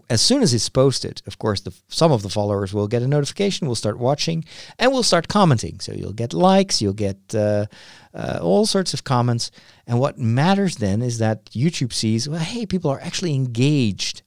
as 0.09 0.21
soon 0.21 0.43
as 0.43 0.55
it's 0.55 0.69
posted, 0.69 1.23
of 1.27 1.39
course, 1.39 1.61
the, 1.61 1.73
some 1.89 2.13
of 2.13 2.23
the 2.23 2.29
followers 2.29 2.73
will 2.73 2.89
get 2.89 3.03
a 3.03 3.09
notification, 3.09 3.69
will 3.69 3.75
start 3.75 3.99
watching, 3.99 4.45
and 4.79 4.93
will 4.93 5.03
start 5.03 5.29
commenting. 5.29 5.81
So 5.81 5.93
you'll 5.93 6.13
get 6.13 6.33
likes, 6.33 6.81
you'll 6.81 6.93
get 6.93 7.19
uh, 7.35 7.67
uh, 8.15 8.39
all 8.43 8.67
sorts 8.67 8.95
of 8.95 9.05
comments. 9.05 9.51
And 9.87 9.99
what 9.99 10.19
matters 10.19 10.77
then 10.77 11.03
is 11.03 11.19
that 11.19 11.47
YouTube 11.47 11.93
sees, 11.93 12.29
well, 12.29 12.41
hey, 12.41 12.67
people 12.67 12.91
are 12.91 13.01
actually 13.01 13.35
engaged. 13.35 14.23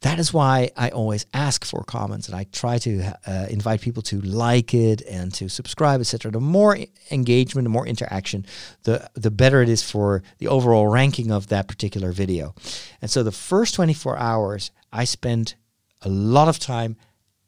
That 0.00 0.18
is 0.18 0.34
why 0.34 0.70
I 0.76 0.90
always 0.90 1.24
ask 1.32 1.64
for 1.64 1.82
comments, 1.82 2.28
and 2.28 2.36
I 2.36 2.44
try 2.52 2.76
to 2.78 3.18
uh, 3.26 3.46
invite 3.48 3.80
people 3.80 4.02
to 4.02 4.20
like 4.20 4.74
it 4.74 5.00
and 5.02 5.32
to 5.34 5.48
subscribe, 5.48 6.00
etc. 6.00 6.30
The 6.30 6.40
more 6.40 6.78
engagement, 7.10 7.64
the 7.64 7.70
more 7.70 7.86
interaction, 7.86 8.44
the 8.82 9.08
the 9.14 9.30
better 9.30 9.62
it 9.62 9.68
is 9.70 9.82
for 9.82 10.22
the 10.38 10.48
overall 10.48 10.88
ranking 10.88 11.30
of 11.30 11.48
that 11.48 11.68
particular 11.68 12.12
video. 12.12 12.54
And 13.00 13.10
so, 13.10 13.22
the 13.22 13.32
first 13.32 13.74
24 13.74 14.18
hours, 14.18 14.70
I 14.92 15.04
spend 15.04 15.54
a 16.02 16.10
lot 16.10 16.48
of 16.48 16.58
time 16.58 16.96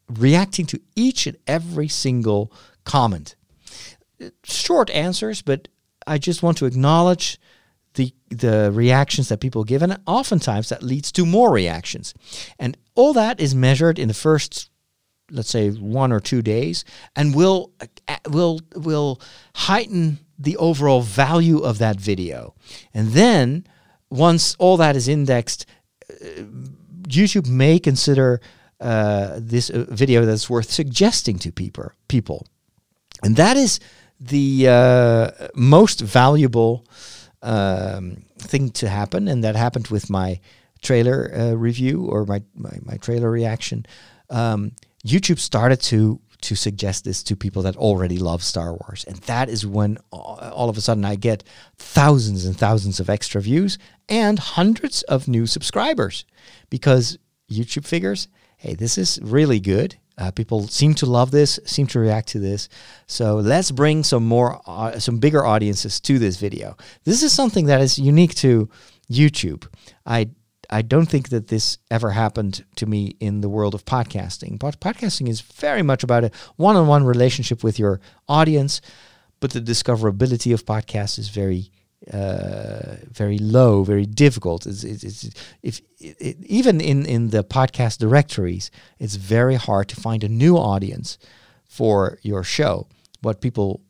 reacting 0.08 0.66
to 0.66 0.80
each 0.94 1.26
and 1.26 1.36
every 1.46 1.88
single 1.88 2.52
comment. 2.84 3.36
Short 4.44 4.88
answers, 4.90 5.42
but 5.42 5.68
I 6.06 6.18
just 6.18 6.42
want 6.42 6.56
to 6.58 6.66
acknowledge 6.66 7.38
the 7.96 8.12
the 8.30 8.70
reactions 8.72 9.28
that 9.28 9.40
people 9.40 9.64
give, 9.64 9.82
and 9.82 9.98
oftentimes 10.06 10.68
that 10.68 10.82
leads 10.82 11.12
to 11.12 11.26
more 11.26 11.52
reactions, 11.52 12.14
and 12.58 12.76
all 12.94 13.12
that 13.12 13.40
is 13.40 13.54
measured 13.54 13.98
in 13.98 14.08
the 14.08 14.14
first, 14.14 14.70
let's 15.30 15.50
say, 15.50 15.70
one 15.70 16.12
or 16.12 16.20
two 16.20 16.42
days, 16.42 16.84
and 17.16 17.34
will 17.34 17.72
will 18.30 18.60
will 18.74 19.20
heighten 19.54 20.18
the 20.38 20.56
overall 20.56 21.02
value 21.02 21.58
of 21.58 21.78
that 21.78 22.00
video, 22.00 22.54
and 22.94 23.08
then 23.08 23.66
once 24.10 24.54
all 24.58 24.76
that 24.76 24.96
is 24.96 25.08
indexed, 25.08 25.66
uh, 26.10 26.42
YouTube 27.08 27.48
may 27.48 27.78
consider 27.78 28.40
uh, 28.80 29.38
this 29.38 29.70
uh, 29.70 29.84
video 29.88 30.24
that's 30.24 30.48
worth 30.50 30.70
suggesting 30.70 31.38
to 31.38 31.50
people. 31.50 31.90
People, 32.08 32.46
and 33.22 33.36
that 33.36 33.56
is 33.56 33.80
the 34.20 34.68
uh, 34.68 35.48
most 35.54 36.00
valuable 36.00 36.84
um, 37.46 38.24
thing 38.38 38.70
to 38.70 38.88
happen, 38.88 39.28
and 39.28 39.44
that 39.44 39.56
happened 39.56 39.88
with 39.88 40.10
my 40.10 40.40
trailer 40.82 41.32
uh, 41.34 41.52
review 41.52 42.06
or 42.06 42.26
my, 42.26 42.42
my, 42.54 42.78
my 42.82 42.96
trailer 42.96 43.30
reaction. 43.30 43.86
Um, 44.28 44.72
YouTube 45.06 45.38
started 45.38 45.80
to 45.82 46.20
to 46.42 46.54
suggest 46.54 47.04
this 47.04 47.22
to 47.22 47.34
people 47.34 47.62
that 47.62 47.76
already 47.76 48.18
love 48.18 48.42
Star 48.42 48.72
Wars. 48.72 49.04
And 49.08 49.16
that 49.22 49.48
is 49.48 49.66
when 49.66 49.96
all 50.12 50.68
of 50.68 50.76
a 50.76 50.80
sudden 50.82 51.04
I 51.04 51.14
get 51.14 51.42
thousands 51.78 52.44
and 52.44 52.56
thousands 52.56 53.00
of 53.00 53.08
extra 53.08 53.40
views 53.40 53.78
and 54.08 54.38
hundreds 54.38 55.02
of 55.04 55.28
new 55.28 55.46
subscribers 55.46 56.24
because 56.68 57.18
YouTube 57.50 57.86
figures, 57.86 58.28
hey, 58.58 58.74
this 58.74 58.98
is 58.98 59.18
really 59.22 59.58
good. 59.58 59.96
Uh, 60.18 60.30
people 60.30 60.66
seem 60.68 60.94
to 60.94 61.06
love 61.06 61.30
this, 61.30 61.60
seem 61.64 61.86
to 61.88 61.98
react 61.98 62.28
to 62.28 62.38
this. 62.38 62.68
So 63.06 63.36
let's 63.36 63.70
bring 63.70 64.02
some 64.02 64.26
more, 64.26 64.60
uh, 64.66 64.98
some 64.98 65.18
bigger 65.18 65.44
audiences 65.44 66.00
to 66.00 66.18
this 66.18 66.36
video. 66.38 66.76
This 67.04 67.22
is 67.22 67.32
something 67.32 67.66
that 67.66 67.80
is 67.80 67.98
unique 67.98 68.34
to 68.36 68.68
YouTube. 69.10 69.66
I 70.06 70.30
I 70.68 70.82
don't 70.82 71.06
think 71.06 71.28
that 71.28 71.46
this 71.46 71.78
ever 71.92 72.10
happened 72.10 72.64
to 72.74 72.86
me 72.86 73.16
in 73.20 73.40
the 73.40 73.48
world 73.48 73.74
of 73.74 73.84
podcasting. 73.84 74.58
But 74.58 74.80
podcasting 74.80 75.28
is 75.28 75.40
very 75.40 75.82
much 75.82 76.02
about 76.02 76.24
a 76.24 76.30
one-on-one 76.56 77.04
relationship 77.04 77.62
with 77.62 77.78
your 77.78 78.00
audience, 78.28 78.80
but 79.38 79.52
the 79.52 79.60
discoverability 79.60 80.52
of 80.52 80.64
podcasts 80.64 81.20
is 81.20 81.28
very 81.28 81.70
uh, 82.12 82.96
very 83.10 83.38
low, 83.38 83.84
very 83.84 84.06
difficult. 84.06 84.66
It's, 84.66 84.84
it's, 84.84 85.02
it's 85.04 85.30
if 85.62 85.80
it, 85.98 86.36
even 86.44 86.80
in 86.80 87.06
in 87.06 87.30
the 87.30 87.42
podcast 87.42 87.98
directories, 87.98 88.70
it's 88.98 89.16
very 89.16 89.56
hard 89.56 89.88
to 89.88 89.96
find 89.96 90.22
a 90.22 90.28
new 90.28 90.56
audience 90.56 91.18
for 91.68 92.18
your 92.22 92.44
show. 92.44 92.86
What 93.22 93.40
people 93.40 93.82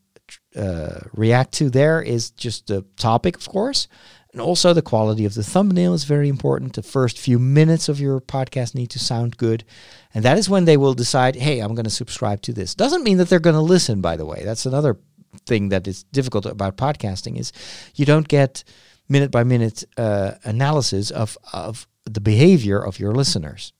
uh, 0.54 1.00
react 1.12 1.52
to 1.54 1.70
there 1.70 2.00
is 2.00 2.30
just 2.30 2.68
the 2.68 2.84
topic, 2.96 3.36
of 3.36 3.48
course, 3.48 3.88
and 4.36 4.42
also, 4.42 4.75
the 4.75 4.82
quality 4.82 5.25
of 5.25 5.32
the 5.32 5.42
thumbnail 5.42 5.94
is 5.94 6.04
very 6.04 6.28
important. 6.28 6.75
The 6.75 6.82
first 6.82 7.18
few 7.18 7.38
minutes 7.38 7.88
of 7.88 7.98
your 7.98 8.20
podcast 8.20 8.75
need 8.75 8.90
to 8.90 8.98
sound 8.98 9.38
good. 9.38 9.64
And 10.12 10.22
that 10.26 10.36
is 10.36 10.50
when 10.50 10.66
they 10.66 10.76
will 10.76 10.92
decide, 10.92 11.36
hey, 11.36 11.60
I'm 11.60 11.75
going 11.75 11.84
to 11.84 11.90
subscribe 11.90 12.42
to 12.42 12.52
this. 12.52 12.75
Doesn't 12.75 13.02
mean 13.02 13.16
that 13.16 13.30
they're 13.30 13.38
going 13.38 13.56
to 13.56 13.62
listen, 13.62 14.02
by 14.02 14.14
the 14.18 14.26
way. 14.26 14.42
That's 14.44 14.66
another 14.66 14.98
thing 15.46 15.68
that 15.70 15.86
is 15.86 16.04
difficult 16.04 16.46
about 16.46 16.76
podcasting 16.76 17.38
is 17.38 17.52
you 17.94 18.04
don't 18.04 18.28
get 18.28 18.64
minute 19.08 19.30
by 19.30 19.44
minute 19.44 19.84
uh, 19.96 20.32
analysis 20.44 21.10
of, 21.10 21.38
of 21.52 21.86
the 22.04 22.20
behavior 22.20 22.78
of 22.78 22.98
your 22.98 23.14
listeners. 23.14 23.72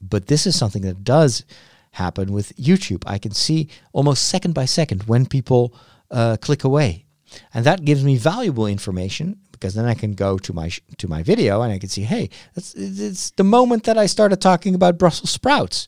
But 0.00 0.26
this 0.26 0.46
is 0.46 0.56
something 0.56 0.82
that 0.82 1.04
does 1.04 1.44
happen 1.92 2.32
with 2.32 2.56
YouTube. 2.56 3.02
I 3.06 3.18
can 3.18 3.32
see 3.32 3.68
almost 3.92 4.28
second 4.28 4.54
by 4.54 4.64
second 4.64 5.04
when 5.04 5.26
people 5.26 5.74
uh, 6.10 6.36
click 6.40 6.64
away. 6.64 7.06
And 7.54 7.64
that 7.64 7.84
gives 7.84 8.02
me 8.04 8.16
valuable 8.16 8.66
information 8.66 9.38
because 9.52 9.74
then 9.74 9.84
I 9.84 9.94
can 9.94 10.14
go 10.14 10.38
to 10.38 10.52
my 10.52 10.70
to 10.98 11.06
my 11.06 11.22
video 11.22 11.62
and 11.62 11.72
I 11.72 11.78
can 11.78 11.88
see, 11.88 12.02
hey, 12.02 12.30
it's 12.56 13.30
the 13.32 13.44
moment 13.44 13.84
that 13.84 13.98
I 13.98 14.06
started 14.06 14.40
talking 14.40 14.74
about 14.74 14.98
Brussels 14.98 15.30
sprouts. 15.30 15.86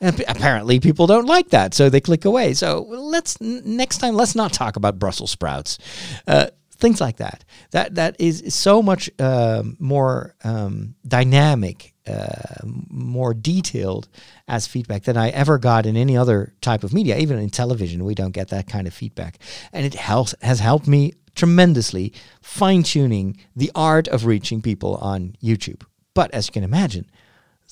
Apparently, 0.00 0.80
people 0.80 1.06
don't 1.06 1.26
like 1.26 1.50
that, 1.50 1.72
so 1.72 1.88
they 1.88 2.00
click 2.00 2.24
away. 2.24 2.54
So 2.54 2.82
let's 2.88 3.40
next 3.40 3.98
time, 3.98 4.14
let's 4.14 4.34
not 4.34 4.52
talk 4.52 4.76
about 4.76 4.98
Brussels 4.98 5.30
sprouts. 5.30 5.78
Uh, 6.26 6.48
things 6.84 7.00
like 7.00 7.16
that. 7.16 7.44
That 7.70 7.94
that 7.94 8.16
is 8.18 8.54
so 8.54 8.82
much 8.82 9.08
uh, 9.18 9.62
more 9.78 10.34
um, 10.44 10.94
dynamic, 11.06 11.94
uh, 12.06 12.60
more 12.64 13.34
detailed 13.34 14.08
as 14.48 14.66
feedback 14.66 15.04
than 15.04 15.16
I 15.16 15.30
ever 15.30 15.58
got 15.58 15.86
in 15.86 15.96
any 15.96 16.16
other 16.16 16.52
type 16.60 16.84
of 16.84 16.92
media. 16.92 17.16
Even 17.18 17.38
in 17.38 17.50
television, 17.50 18.04
we 18.04 18.14
don't 18.14 18.32
get 18.32 18.48
that 18.48 18.66
kind 18.66 18.86
of 18.86 18.94
feedback, 18.94 19.38
and 19.72 19.86
it 19.86 19.94
helps 19.94 20.34
has 20.42 20.60
helped 20.60 20.86
me 20.86 21.14
tremendously 21.34 22.12
fine 22.42 22.82
tuning 22.82 23.36
the 23.56 23.70
art 23.74 24.06
of 24.08 24.26
reaching 24.26 24.60
people 24.62 24.96
on 24.96 25.36
YouTube. 25.42 25.82
But 26.14 26.32
as 26.32 26.46
you 26.46 26.52
can 26.52 26.64
imagine, 26.64 27.06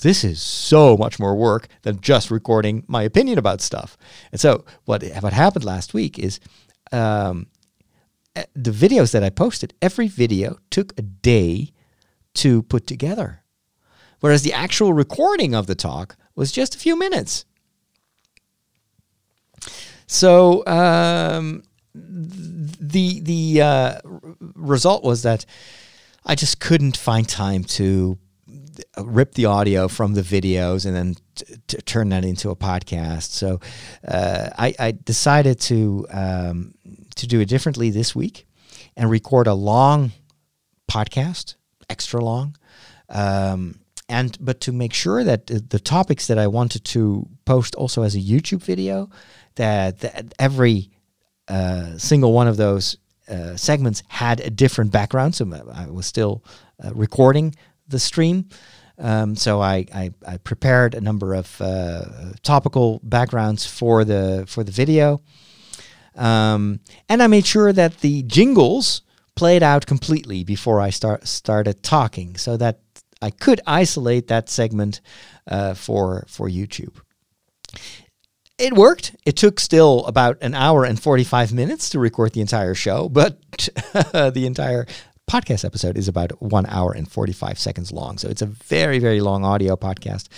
this 0.00 0.25
is 0.25 0.40
so 0.40 0.96
much 0.96 1.18
more 1.18 1.34
work 1.34 1.68
than 1.82 2.00
just 2.00 2.30
recording 2.30 2.84
my 2.88 3.02
opinion 3.02 3.38
about 3.38 3.61
stuff. 3.61 3.96
And 4.32 4.40
so 4.40 4.64
what 4.84 5.02
what 5.20 5.32
happened 5.32 5.64
last 5.64 5.94
week 5.94 6.18
is 6.18 6.40
um, 6.90 7.46
eh, 8.34 8.44
the 8.54 8.70
videos 8.70 9.12
that 9.12 9.22
I 9.22 9.30
posted, 9.30 9.75
every 9.80 10.08
video 10.08 10.58
took 10.70 10.99
a 10.99 11.02
day 11.02 11.72
to 12.34 12.62
put 12.62 12.87
together, 12.87 13.42
whereas 14.20 14.42
the 14.42 14.52
actual 14.52 14.92
recording 14.92 15.54
of 15.54 15.66
the 15.66 15.75
talk 15.75 16.16
was 16.34 16.50
just 16.50 16.75
a 16.75 16.78
few 16.78 16.99
minutes. 16.99 17.44
So 20.06 20.66
um, 20.66 21.62
the 21.94 23.20
the 23.20 23.62
uh, 23.62 24.00
result 24.54 25.04
was 25.04 25.22
that 25.22 25.44
I 26.25 26.34
just 26.34 26.61
couldn't 26.61 26.96
find 26.96 27.28
time 27.28 27.64
to 27.64 28.18
rip 28.98 29.34
the 29.34 29.46
audio 29.46 29.88
from 29.88 30.14
the 30.14 30.22
videos 30.22 30.86
and 30.86 30.94
then 30.94 31.14
t- 31.34 31.56
t- 31.66 31.76
turn 31.78 32.08
that 32.10 32.24
into 32.24 32.50
a 32.50 32.56
podcast. 32.56 33.30
So 33.30 33.60
uh, 34.06 34.50
I, 34.58 34.74
I, 34.78 34.90
decided 34.92 35.60
to 35.60 36.06
um, 36.10 36.74
to 37.16 37.26
do 37.26 37.40
it 37.40 37.48
differently 37.48 37.90
this 37.90 38.14
week 38.14 38.46
and 38.96 39.10
record 39.10 39.46
a 39.46 39.54
long 39.54 40.12
podcast, 40.90 41.56
extra 41.88 42.22
long. 42.22 42.56
Um, 43.08 43.80
and 44.08 44.36
but 44.40 44.60
to 44.62 44.72
make 44.72 44.92
sure 44.92 45.24
that 45.24 45.46
the 45.46 45.80
topics 45.80 46.26
that 46.26 46.38
I 46.38 46.46
wanted 46.46 46.84
to 46.86 47.26
post 47.44 47.74
also 47.74 48.02
as 48.02 48.14
a 48.14 48.20
YouTube 48.20 48.62
video, 48.62 49.08
that, 49.54 50.00
that 50.00 50.34
every 50.38 50.90
uh, 51.48 51.96
single 51.98 52.32
one 52.32 52.48
of 52.48 52.56
those 52.56 52.98
uh, 53.28 53.56
segments 53.56 54.02
had 54.08 54.40
a 54.40 54.50
different 54.50 54.92
background. 54.92 55.34
So 55.34 55.50
I 55.72 55.88
was 55.88 56.06
still 56.06 56.44
uh, 56.84 56.92
recording 56.94 57.54
the 57.92 58.00
stream. 58.00 58.49
Um, 58.99 59.37
so 59.37 59.61
I, 59.61 59.87
I, 59.94 60.11
I, 60.26 60.37
prepared 60.37 60.94
a 60.94 61.00
number 61.00 61.34
of 61.34 61.61
uh, 61.61 62.04
topical 62.42 63.00
backgrounds 63.02 63.64
for 63.64 64.04
the 64.04 64.44
for 64.46 64.62
the 64.62 64.70
video, 64.70 65.22
um, 66.14 66.80
and 67.08 67.22
I 67.22 67.26
made 67.26 67.46
sure 67.46 67.72
that 67.72 68.00
the 68.00 68.22
jingles 68.25 69.02
played 69.34 69.62
out 69.62 69.87
completely 69.87 70.44
before 70.44 70.80
I 70.80 70.90
start 70.90 71.26
started 71.26 71.82
talking, 71.82 72.37
so 72.37 72.56
that 72.58 72.80
I 73.22 73.30
could 73.30 73.61
isolate 73.66 74.28
that 74.28 74.50
segment 74.50 75.00
uh, 75.49 75.72
for 75.75 76.26
for 76.28 76.49
YouTube 76.49 77.00
it 78.62 78.75
worked. 78.75 79.16
It 79.26 79.37
took 79.37 79.58
still 79.58 80.04
about 80.06 80.38
an 80.40 80.54
hour 80.54 80.84
and 80.84 81.00
45 81.00 81.52
minutes 81.52 81.90
to 81.90 81.99
record 81.99 82.32
the 82.32 82.40
entire 82.40 82.75
show, 82.75 83.08
but 83.08 83.40
the 83.92 84.44
entire 84.46 84.87
podcast 85.32 85.64
episode 85.64 85.96
is 85.96 86.08
about 86.08 86.30
one 86.42 86.66
hour 86.66 86.92
and 86.92 87.10
45 87.10 87.58
seconds 87.58 87.90
long. 87.90 88.18
So 88.18 88.28
it's 88.28 88.42
a 88.42 88.46
very, 88.46 88.98
very 88.98 89.22
long 89.22 89.46
audio 89.46 89.76
podcast. 89.76 90.28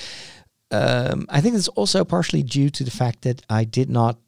Um, 0.71 1.27
I 1.29 1.41
think 1.41 1.57
it's 1.57 1.67
also 1.69 2.05
partially 2.05 2.45
due 2.45 2.71
to 2.71 2.85
the 2.85 2.93
fact 2.93 3.23
that 3.23 3.43
I 3.51 3.65
did 3.65 3.91
not 3.91 4.19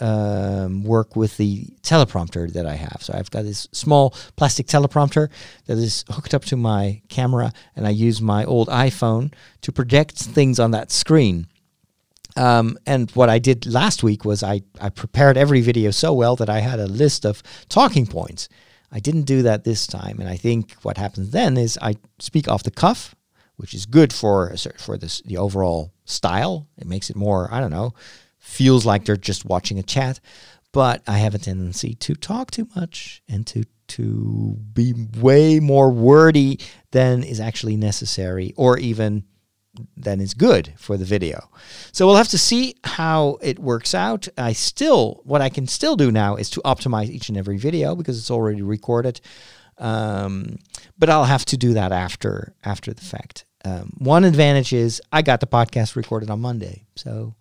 um, 0.00 0.82
work 0.82 1.14
with 1.14 1.36
the 1.36 1.66
teleprompter 1.82 2.50
that 2.54 2.64
I 2.64 2.76
have. 2.76 3.02
So 3.02 3.12
I've 3.12 3.30
got 3.30 3.42
this 3.42 3.68
small 3.72 4.14
plastic 4.36 4.66
teleprompter 4.66 5.28
that 5.66 5.76
is 5.76 6.06
hooked 6.08 6.32
up 6.32 6.44
to 6.46 6.56
my 6.56 7.02
camera, 7.10 7.52
and 7.76 7.86
I 7.86 7.90
use 7.90 8.22
my 8.22 8.46
old 8.46 8.68
iPhone 8.68 9.34
to 9.60 9.72
project 9.72 10.16
things 10.16 10.58
on 10.58 10.70
that 10.70 10.90
screen. 10.90 11.48
Um, 12.34 12.78
and 12.86 13.10
what 13.10 13.28
I 13.28 13.38
did 13.38 13.66
last 13.66 14.02
week 14.02 14.24
was 14.24 14.42
I, 14.42 14.62
I 14.80 14.88
prepared 14.88 15.36
every 15.36 15.60
video 15.60 15.90
so 15.90 16.14
well 16.14 16.34
that 16.36 16.48
I 16.48 16.60
had 16.60 16.80
a 16.80 16.86
list 16.86 17.26
of 17.26 17.42
talking 17.68 18.06
points. 18.06 18.48
I 18.90 19.00
didn't 19.00 19.22
do 19.22 19.42
that 19.42 19.64
this 19.64 19.86
time. 19.86 20.18
And 20.20 20.28
I 20.28 20.36
think 20.36 20.72
what 20.82 20.96
happens 20.96 21.30
then 21.30 21.56
is 21.56 21.78
I 21.80 21.96
speak 22.18 22.48
off 22.48 22.62
the 22.62 22.70
cuff, 22.70 23.14
which 23.56 23.74
is 23.74 23.86
good 23.86 24.12
for 24.12 24.54
for 24.78 24.96
this, 24.96 25.20
the 25.22 25.36
overall 25.36 25.92
style. 26.04 26.68
It 26.78 26.86
makes 26.86 27.10
it 27.10 27.16
more, 27.16 27.52
I 27.52 27.60
don't 27.60 27.70
know, 27.70 27.94
feels 28.38 28.86
like 28.86 29.04
they're 29.04 29.16
just 29.16 29.44
watching 29.44 29.78
a 29.78 29.82
chat. 29.82 30.20
But 30.72 31.02
I 31.06 31.18
have 31.18 31.34
a 31.34 31.38
tendency 31.38 31.94
to 31.94 32.14
talk 32.14 32.50
too 32.50 32.68
much 32.76 33.22
and 33.28 33.46
to 33.48 33.64
to 33.88 34.58
be 34.74 34.92
way 35.18 35.60
more 35.60 35.90
wordy 35.90 36.60
than 36.90 37.22
is 37.22 37.40
actually 37.40 37.76
necessary 37.76 38.52
or 38.56 38.78
even 38.78 39.24
then 39.96 40.20
is 40.20 40.34
good 40.34 40.72
for 40.76 40.96
the 40.96 41.04
video. 41.04 41.50
So 41.92 42.06
we'll 42.06 42.16
have 42.16 42.28
to 42.28 42.38
see 42.38 42.74
how 42.84 43.38
it 43.42 43.58
works 43.58 43.94
out. 43.94 44.28
I 44.36 44.52
still, 44.52 45.20
what 45.24 45.40
I 45.40 45.48
can 45.48 45.66
still 45.66 45.96
do 45.96 46.10
now 46.10 46.36
is 46.36 46.50
to 46.50 46.60
optimize 46.62 47.08
each 47.08 47.28
and 47.28 47.38
every 47.38 47.58
video 47.58 47.94
because 47.94 48.18
it's 48.18 48.30
already 48.30 48.62
recorded. 48.62 49.20
Um, 49.78 50.58
but 50.98 51.08
I'll 51.08 51.24
have 51.24 51.44
to 51.46 51.56
do 51.56 51.74
that 51.74 51.92
after 51.92 52.54
after 52.64 52.92
the 52.92 53.04
fact. 53.04 53.44
Um, 53.64 53.92
one 53.98 54.24
advantage 54.24 54.72
is 54.72 55.00
I 55.12 55.22
got 55.22 55.40
the 55.40 55.46
podcast 55.46 55.96
recorded 55.96 56.30
on 56.30 56.40
Monday, 56.40 56.86
so 56.96 57.34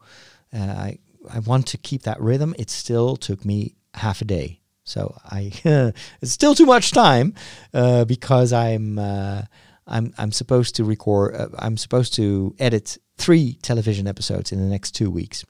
uh, 0.54 0.60
I 0.60 1.00
I 1.30 1.40
want 1.40 1.68
to 1.68 1.78
keep 1.78 2.04
that 2.04 2.22
rhythm. 2.22 2.54
It 2.58 2.70
still 2.70 3.16
took 3.18 3.44
me 3.44 3.76
half 3.94 4.22
a 4.22 4.26
day, 4.26 4.62
So 4.84 5.18
I 5.26 5.52
it's 6.22 6.32
still 6.32 6.56
too 6.56 6.66
much 6.66 6.92
time 6.92 7.34
uh, 7.74 8.06
because 8.06 8.54
I'm 8.54 9.00
uh, 9.00 9.44
I'm 9.88 10.14
I'm 10.18 10.32
supposed 10.32 10.76
to 10.76 10.84
record. 10.84 11.36
Uh, 11.36 11.48
I'm 11.60 11.78
supposed 11.78 12.14
to 12.16 12.56
edit 12.60 12.98
three 13.18 13.58
television 13.62 14.08
episodes 14.08 14.52
in 14.52 14.60
the 14.60 14.70
next 14.70 14.92
two 14.92 15.10
weeks. 15.10 15.46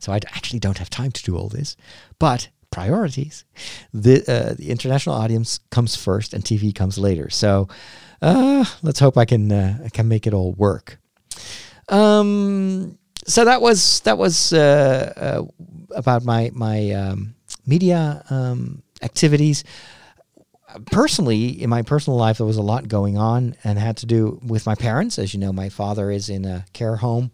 So 0.00 0.12
I 0.12 0.16
actually 0.16 0.60
don't 0.60 0.78
have 0.78 0.90
time 0.90 1.10
to 1.12 1.22
do 1.22 1.36
all 1.36 1.48
this, 1.48 1.76
but 2.18 2.48
priorities. 2.70 3.44
The 3.92 4.22
uh, 4.28 4.54
the 4.54 4.70
international 4.70 5.16
audience 5.16 5.60
comes 5.70 5.96
first, 5.96 6.34
and 6.34 6.44
TV 6.44 6.74
comes 6.74 6.98
later. 6.98 7.30
So 7.30 7.68
uh, 8.22 8.64
let's 8.82 9.00
hope 9.00 9.16
I 9.16 9.24
can 9.24 9.50
uh, 9.50 9.78
I 9.84 9.88
can 9.88 10.08
make 10.08 10.26
it 10.26 10.34
all 10.34 10.52
work. 10.52 10.98
Um, 11.88 12.98
so 13.26 13.44
that 13.44 13.60
was 13.60 14.00
that 14.00 14.18
was 14.18 14.52
uh, 14.52 15.12
uh, 15.16 15.42
about 15.94 16.24
my 16.24 16.50
my 16.54 16.90
um, 16.92 17.34
media 17.66 18.22
um, 18.30 18.82
activities. 19.02 19.64
Personally, 20.90 21.62
in 21.62 21.70
my 21.70 21.82
personal 21.82 22.18
life, 22.18 22.38
there 22.38 22.46
was 22.46 22.58
a 22.58 22.62
lot 22.62 22.88
going 22.88 23.16
on, 23.16 23.56
and 23.64 23.78
had 23.78 23.96
to 23.98 24.06
do 24.06 24.38
with 24.44 24.66
my 24.66 24.74
parents. 24.74 25.18
As 25.18 25.32
you 25.32 25.40
know, 25.40 25.52
my 25.52 25.68
father 25.70 26.10
is 26.10 26.28
in 26.28 26.44
a 26.44 26.64
care 26.72 26.96
home. 26.96 27.30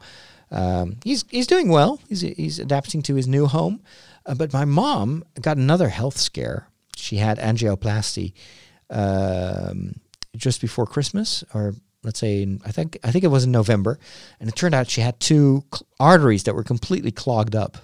Um, 0.50 0.98
he's 1.02 1.24
he's 1.28 1.48
doing 1.48 1.68
well. 1.68 2.00
He's 2.08 2.20
he's 2.20 2.58
adapting 2.60 3.02
to 3.02 3.14
his 3.16 3.26
new 3.26 3.46
home. 3.46 3.82
Uh, 4.26 4.34
but 4.34 4.52
my 4.52 4.64
mom 4.64 5.24
got 5.40 5.56
another 5.56 5.88
health 5.88 6.16
scare. 6.16 6.68
She 6.96 7.16
had 7.16 7.38
angioplasty 7.38 8.32
um, 8.90 10.00
just 10.36 10.60
before 10.60 10.86
Christmas, 10.86 11.44
or 11.52 11.74
let's 12.02 12.20
say, 12.20 12.42
in, 12.42 12.60
I 12.64 12.72
think 12.72 12.98
I 13.02 13.10
think 13.10 13.24
it 13.24 13.28
was 13.28 13.44
in 13.44 13.52
November, 13.52 13.98
and 14.40 14.48
it 14.48 14.54
turned 14.56 14.74
out 14.74 14.88
she 14.88 15.00
had 15.00 15.18
two 15.20 15.64
cl- 15.72 15.86
arteries 15.98 16.44
that 16.44 16.54
were 16.54 16.64
completely 16.64 17.10
clogged 17.10 17.56
up. 17.56 17.78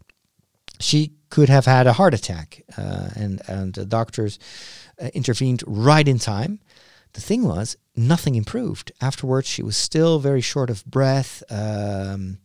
She 0.79 1.13
could 1.29 1.49
have 1.49 1.67
had 1.67 1.87
a 1.87 1.93
heart 1.93 2.15
attack, 2.15 2.63
uh, 2.79 3.09
and 3.17 3.43
and 3.49 3.75
the 3.75 3.85
doctors 3.85 4.39
uh, 5.01 5.09
intervened 5.15 5.63
right 5.67 6.07
in 6.07 6.19
time. 6.19 6.61
The 7.13 7.21
thing 7.21 7.43
was, 7.43 7.77
nothing 7.97 8.37
improved. 8.37 8.93
Afterwards, 9.01 9.49
she 9.49 9.63
was 9.63 9.77
still 9.77 10.21
very 10.21 10.41
short 10.41 10.71
of 10.71 10.85
breath. 10.85 11.43
Um, 11.51 12.39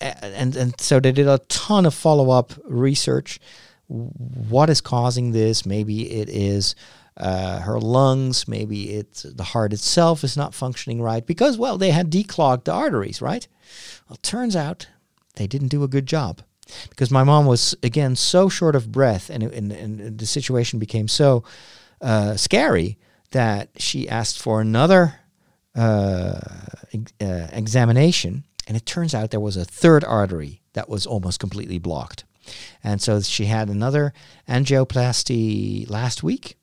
and 0.00 0.56
and 0.56 0.80
so 0.80 1.00
they 1.00 1.12
did 1.12 1.28
a 1.28 1.38
ton 1.48 1.86
of 1.86 1.94
follow 1.94 2.30
up 2.30 2.52
research. 2.64 3.38
What 3.88 4.70
is 4.70 4.80
causing 4.80 5.32
this? 5.32 5.66
Maybe 5.66 6.10
it 6.10 6.28
is 6.28 6.74
uh, 7.16 7.60
her 7.60 7.78
lungs. 7.78 8.48
Maybe 8.48 8.94
it's 8.94 9.22
the 9.22 9.44
heart 9.44 9.72
itself 9.72 10.24
is 10.24 10.36
not 10.36 10.54
functioning 10.54 11.00
right 11.00 11.26
because 11.26 11.58
well 11.58 11.78
they 11.78 11.90
had 11.90 12.10
declogged 12.10 12.64
the 12.64 12.72
arteries, 12.72 13.22
right? 13.22 13.46
Well, 14.08 14.18
turns 14.22 14.56
out 14.56 14.88
they 15.34 15.46
didn't 15.46 15.68
do 15.68 15.82
a 15.84 15.88
good 15.88 16.06
job 16.06 16.42
because 16.90 17.10
my 17.10 17.24
mom 17.24 17.46
was 17.46 17.74
again 17.82 18.16
so 18.16 18.48
short 18.48 18.74
of 18.74 18.92
breath, 18.92 19.30
and 19.30 19.42
and, 19.42 19.72
and 19.72 20.18
the 20.18 20.26
situation 20.26 20.78
became 20.78 21.08
so 21.08 21.44
uh, 22.00 22.36
scary 22.36 22.98
that 23.32 23.70
she 23.76 24.08
asked 24.08 24.40
for 24.40 24.60
another 24.60 25.20
uh, 25.74 26.40
uh 27.20 27.48
examination 27.52 28.44
and 28.66 28.76
it 28.76 28.84
turns 28.84 29.14
out 29.14 29.30
there 29.30 29.40
was 29.40 29.56
a 29.56 29.64
third 29.64 30.04
artery 30.04 30.60
that 30.72 30.88
was 30.88 31.06
almost 31.06 31.38
completely 31.38 31.78
blocked. 31.78 32.24
And 32.82 33.00
so 33.00 33.20
she 33.20 33.46
had 33.46 33.68
another 33.68 34.12
angioplasty 34.48 35.88
last 35.88 36.22
week, 36.22 36.56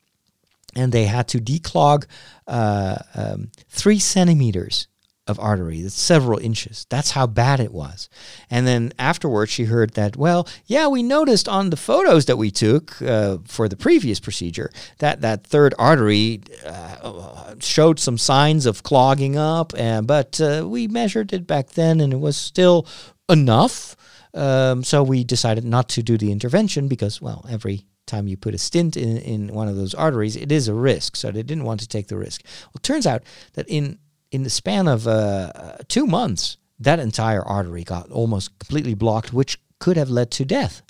and 0.75 0.91
they 0.91 1.05
had 1.05 1.27
to 1.29 1.39
declog 1.39 2.05
uh, 2.48 2.98
um, 3.15 3.51
three 3.69 4.00
centimeters 4.00 4.88
of 5.25 5.39
artery. 5.39 5.81
That's 5.81 5.99
several 5.99 6.39
inches. 6.39 6.85
That's 6.89 7.11
how 7.11 7.27
bad 7.27 7.59
it 7.59 7.71
was. 7.71 8.09
And 8.49 8.67
then 8.67 8.91
afterwards, 8.99 9.51
she 9.51 9.65
heard 9.65 9.93
that, 9.93 10.17
well, 10.17 10.47
yeah, 10.65 10.87
we 10.87 11.01
noticed 11.01 11.47
on 11.47 11.69
the 11.69 11.77
photos 11.77 12.25
that 12.25 12.37
we 12.37 12.51
took 12.51 13.01
uh, 13.01 13.37
for 13.45 13.69
the 13.69 13.77
previous 13.77 14.19
procedure 14.19 14.69
that 14.99 15.21
that 15.21 15.47
third 15.47 15.73
artery 15.79 16.41
uh, 16.65 17.55
showed 17.59 17.99
some 17.99 18.17
signs 18.17 18.65
of 18.65 18.83
clogging 18.83 19.37
up, 19.37 19.73
and, 19.77 20.07
but 20.07 20.41
uh, 20.41 20.63
we 20.67 20.87
measured 20.87 21.31
it 21.31 21.47
back 21.47 21.69
then 21.69 22.01
and 22.01 22.11
it 22.11 22.19
was 22.19 22.35
still 22.35 22.85
enough. 23.29 23.95
Um, 24.33 24.83
so 24.83 25.03
we 25.03 25.23
decided 25.23 25.63
not 25.63 25.87
to 25.89 26.03
do 26.03 26.17
the 26.17 26.31
intervention 26.31 26.88
because, 26.88 27.21
well, 27.21 27.45
every 27.49 27.86
time 28.07 28.27
you 28.27 28.36
put 28.36 28.53
a 28.53 28.57
stent 28.57 28.97
in, 28.97 29.17
in 29.17 29.53
one 29.53 29.69
of 29.69 29.77
those 29.77 29.93
arteries, 29.93 30.36
it 30.36 30.51
is 30.51 30.67
a 30.67 30.73
risk. 30.73 31.15
So 31.15 31.31
they 31.31 31.43
didn't 31.43 31.63
want 31.63 31.79
to 31.79 31.88
take 31.88 32.07
the 32.07 32.17
risk. 32.17 32.41
Well, 32.43 32.73
it 32.75 32.83
turns 32.83 33.07
out 33.07 33.23
that 33.53 33.67
in 33.69 33.99
in 34.34 34.41
the 34.41 34.50
span 34.50 34.88
of 34.88 35.08
uh, 35.08 35.78
two 35.88 36.08
months, 36.08 36.58
that 36.80 37.00
entire 37.00 37.43
artery 37.43 37.84
got 37.84 38.10
almost 38.10 38.58
completely 38.58 38.96
blocked, 38.96 39.32
which 39.32 39.60
could 39.80 39.96
have 39.96 40.10
led 40.10 40.32
to 40.32 40.43
death. 40.43 40.82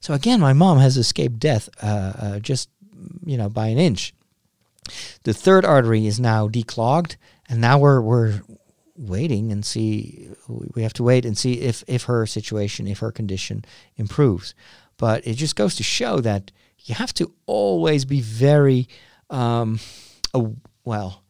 So 0.00 0.14
again, 0.14 0.40
my 0.40 0.52
mom 0.52 0.78
has 0.78 0.96
escaped 0.96 1.38
death 1.38 1.68
uh, 1.80 2.12
uh, 2.18 2.38
just 2.40 2.68
you 3.24 3.36
know 3.36 3.48
by 3.48 3.68
an 3.68 3.78
inch. 3.78 4.12
The 5.22 5.32
third 5.32 5.64
artery 5.64 6.06
is 6.06 6.18
now 6.18 6.48
declogged, 6.48 7.14
and 7.48 7.60
now 7.60 7.78
we're 7.78 8.00
we're 8.00 8.42
waiting 8.96 9.52
and 9.52 9.64
see. 9.64 10.28
We 10.48 10.82
have 10.82 10.92
to 10.94 11.04
wait 11.04 11.24
and 11.24 11.38
see 11.38 11.60
if 11.60 11.84
if 11.86 12.04
her 12.04 12.26
situation, 12.26 12.88
if 12.88 12.98
her 12.98 13.12
condition 13.12 13.64
improves. 13.96 14.56
But 14.96 15.24
it 15.24 15.34
just 15.34 15.54
goes 15.54 15.76
to 15.76 15.84
show 15.84 16.18
that 16.20 16.50
you 16.80 16.96
have 16.96 17.14
to 17.14 17.32
always 17.46 18.04
be 18.04 18.20
very 18.20 18.88
um, 19.30 19.78
well 20.84 21.21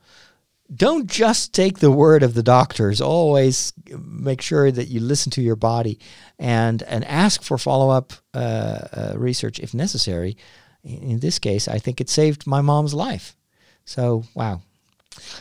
don't 0.74 1.06
just 1.06 1.52
take 1.52 1.78
the 1.78 1.90
word 1.90 2.22
of 2.22 2.35
the 2.35 2.42
doctors. 2.42 3.00
Always 3.00 3.72
make 3.98 4.40
sure 4.40 4.70
that 4.70 4.88
you 4.88 5.00
listen 5.00 5.30
to 5.32 5.42
your 5.42 5.56
body 5.56 5.98
and 6.38 6.82
and 6.85 7.04
ask 7.04 7.42
for 7.42 7.58
follow 7.58 7.90
up 7.90 8.12
uh, 8.35 8.38
uh, 8.38 9.12
research 9.16 9.58
if 9.58 9.74
necessary. 9.74 10.37
In 10.85 11.20
this 11.20 11.38
case, 11.38 11.68
I 11.68 11.78
think 11.78 12.00
it 12.00 12.11
saved 12.11 12.46
my 12.46 12.61
mom's 12.61 12.94
life. 12.94 13.37
So 13.85 14.24
wow, 14.35 14.62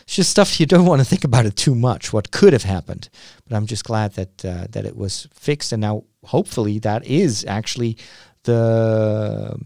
it's 0.01 0.15
just 0.15 0.31
stuff 0.31 0.59
you 0.59 0.65
don't 0.65 0.85
want 0.85 1.01
to 1.01 1.07
think 1.07 1.23
about 1.23 1.45
it 1.45 1.55
too 1.55 1.75
much. 1.75 2.13
What 2.13 2.31
could 2.31 2.53
have 2.53 2.63
happened, 2.63 3.09
but 3.47 3.55
I'm 3.55 3.67
just 3.67 3.85
glad 3.85 4.13
that 4.13 4.45
uh, 4.45 4.67
that 4.71 4.85
it 4.85 4.95
was 4.95 5.27
fixed, 5.33 5.71
and 5.71 5.81
now 5.81 6.03
hopefully 6.23 6.79
that 6.79 7.05
is 7.05 7.45
actually 7.45 7.97
the 8.43 9.57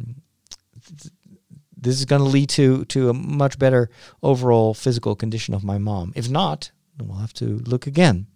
this 1.85 1.99
is 1.99 2.05
going 2.05 2.21
to 2.21 2.27
lead 2.27 2.49
to 2.49 2.83
to 2.85 3.09
a 3.09 3.13
much 3.13 3.57
better 3.57 3.89
overall 4.21 4.73
physical 4.73 5.15
condition 5.15 5.53
of 5.53 5.63
my 5.63 5.77
mom. 5.77 6.11
If 6.15 6.29
not, 6.29 6.71
we'll 6.99 7.19
have 7.19 7.33
to 7.35 7.59
look 7.65 7.87
again. 7.87 8.27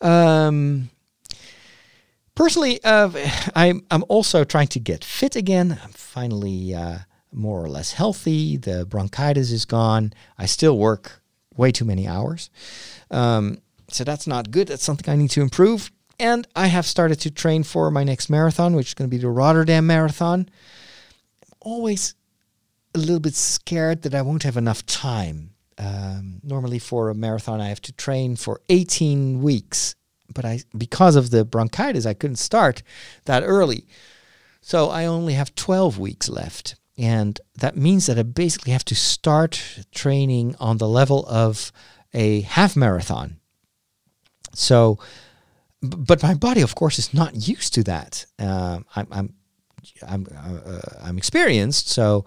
Um, 0.00 0.90
personally, 2.34 2.82
uh, 2.82 3.10
I'm 3.54 3.82
I'm 3.90 4.04
also 4.08 4.44
trying 4.44 4.68
to 4.68 4.80
get 4.80 5.04
fit 5.04 5.36
again. 5.36 5.78
I'm 5.84 5.92
finally 5.92 6.74
uh, 6.74 6.98
more 7.30 7.62
or 7.62 7.68
less 7.68 7.92
healthy. 7.92 8.56
The 8.56 8.86
bronchitis 8.86 9.52
is 9.52 9.64
gone. 9.64 10.12
I 10.38 10.46
still 10.46 10.78
work 10.78 11.22
way 11.54 11.70
too 11.70 11.84
many 11.84 12.08
hours, 12.08 12.50
um, 13.10 13.58
so 13.88 14.02
that's 14.04 14.26
not 14.26 14.50
good. 14.50 14.68
That's 14.68 14.82
something 14.82 15.12
I 15.12 15.16
need 15.16 15.30
to 15.32 15.42
improve. 15.42 15.92
And 16.18 16.46
I 16.54 16.68
have 16.68 16.86
started 16.86 17.20
to 17.20 17.30
train 17.30 17.64
for 17.64 17.90
my 17.90 18.04
next 18.04 18.30
marathon, 18.30 18.76
which 18.76 18.88
is 18.88 18.94
going 18.94 19.10
to 19.10 19.16
be 19.16 19.20
the 19.20 19.28
Rotterdam 19.28 19.86
Marathon 19.86 20.48
always 21.64 22.14
a 22.94 22.98
little 22.98 23.20
bit 23.20 23.34
scared 23.34 24.02
that 24.02 24.14
I 24.14 24.22
won't 24.22 24.42
have 24.42 24.56
enough 24.56 24.84
time. 24.86 25.50
Um, 25.78 26.40
normally, 26.42 26.78
for 26.78 27.08
a 27.08 27.14
marathon, 27.14 27.60
I 27.60 27.68
have 27.68 27.80
to 27.82 27.92
train 27.92 28.36
for 28.36 28.60
18 28.68 29.40
weeks, 29.42 29.94
but 30.32 30.44
I 30.44 30.60
because 30.76 31.16
of 31.16 31.30
the 31.30 31.44
bronchitis, 31.44 32.06
I 32.06 32.14
couldn't 32.14 32.36
start 32.36 32.82
that 33.24 33.42
early. 33.42 33.86
So 34.60 34.90
I 34.90 35.06
only 35.06 35.34
have 35.34 35.54
12 35.54 35.98
weeks 35.98 36.28
left. 36.28 36.76
And 36.96 37.40
that 37.56 37.76
means 37.76 38.06
that 38.06 38.18
I 38.18 38.22
basically 38.22 38.72
have 38.72 38.84
to 38.86 38.94
start 38.94 39.84
training 39.92 40.54
on 40.60 40.78
the 40.78 40.88
level 40.88 41.26
of 41.26 41.72
a 42.14 42.42
half 42.42 42.76
marathon. 42.76 43.40
So, 44.54 44.98
but 45.80 46.22
my 46.22 46.34
body, 46.34 46.60
of 46.60 46.74
course, 46.74 46.98
is 46.98 47.12
not 47.14 47.48
used 47.48 47.74
to 47.74 47.82
that. 47.84 48.26
Uh, 48.38 48.80
I'm, 48.94 49.06
I'm 49.10 49.34
I'm 50.06 50.26
uh, 50.36 50.80
I'm 51.02 51.18
experienced, 51.18 51.88
so 51.88 52.24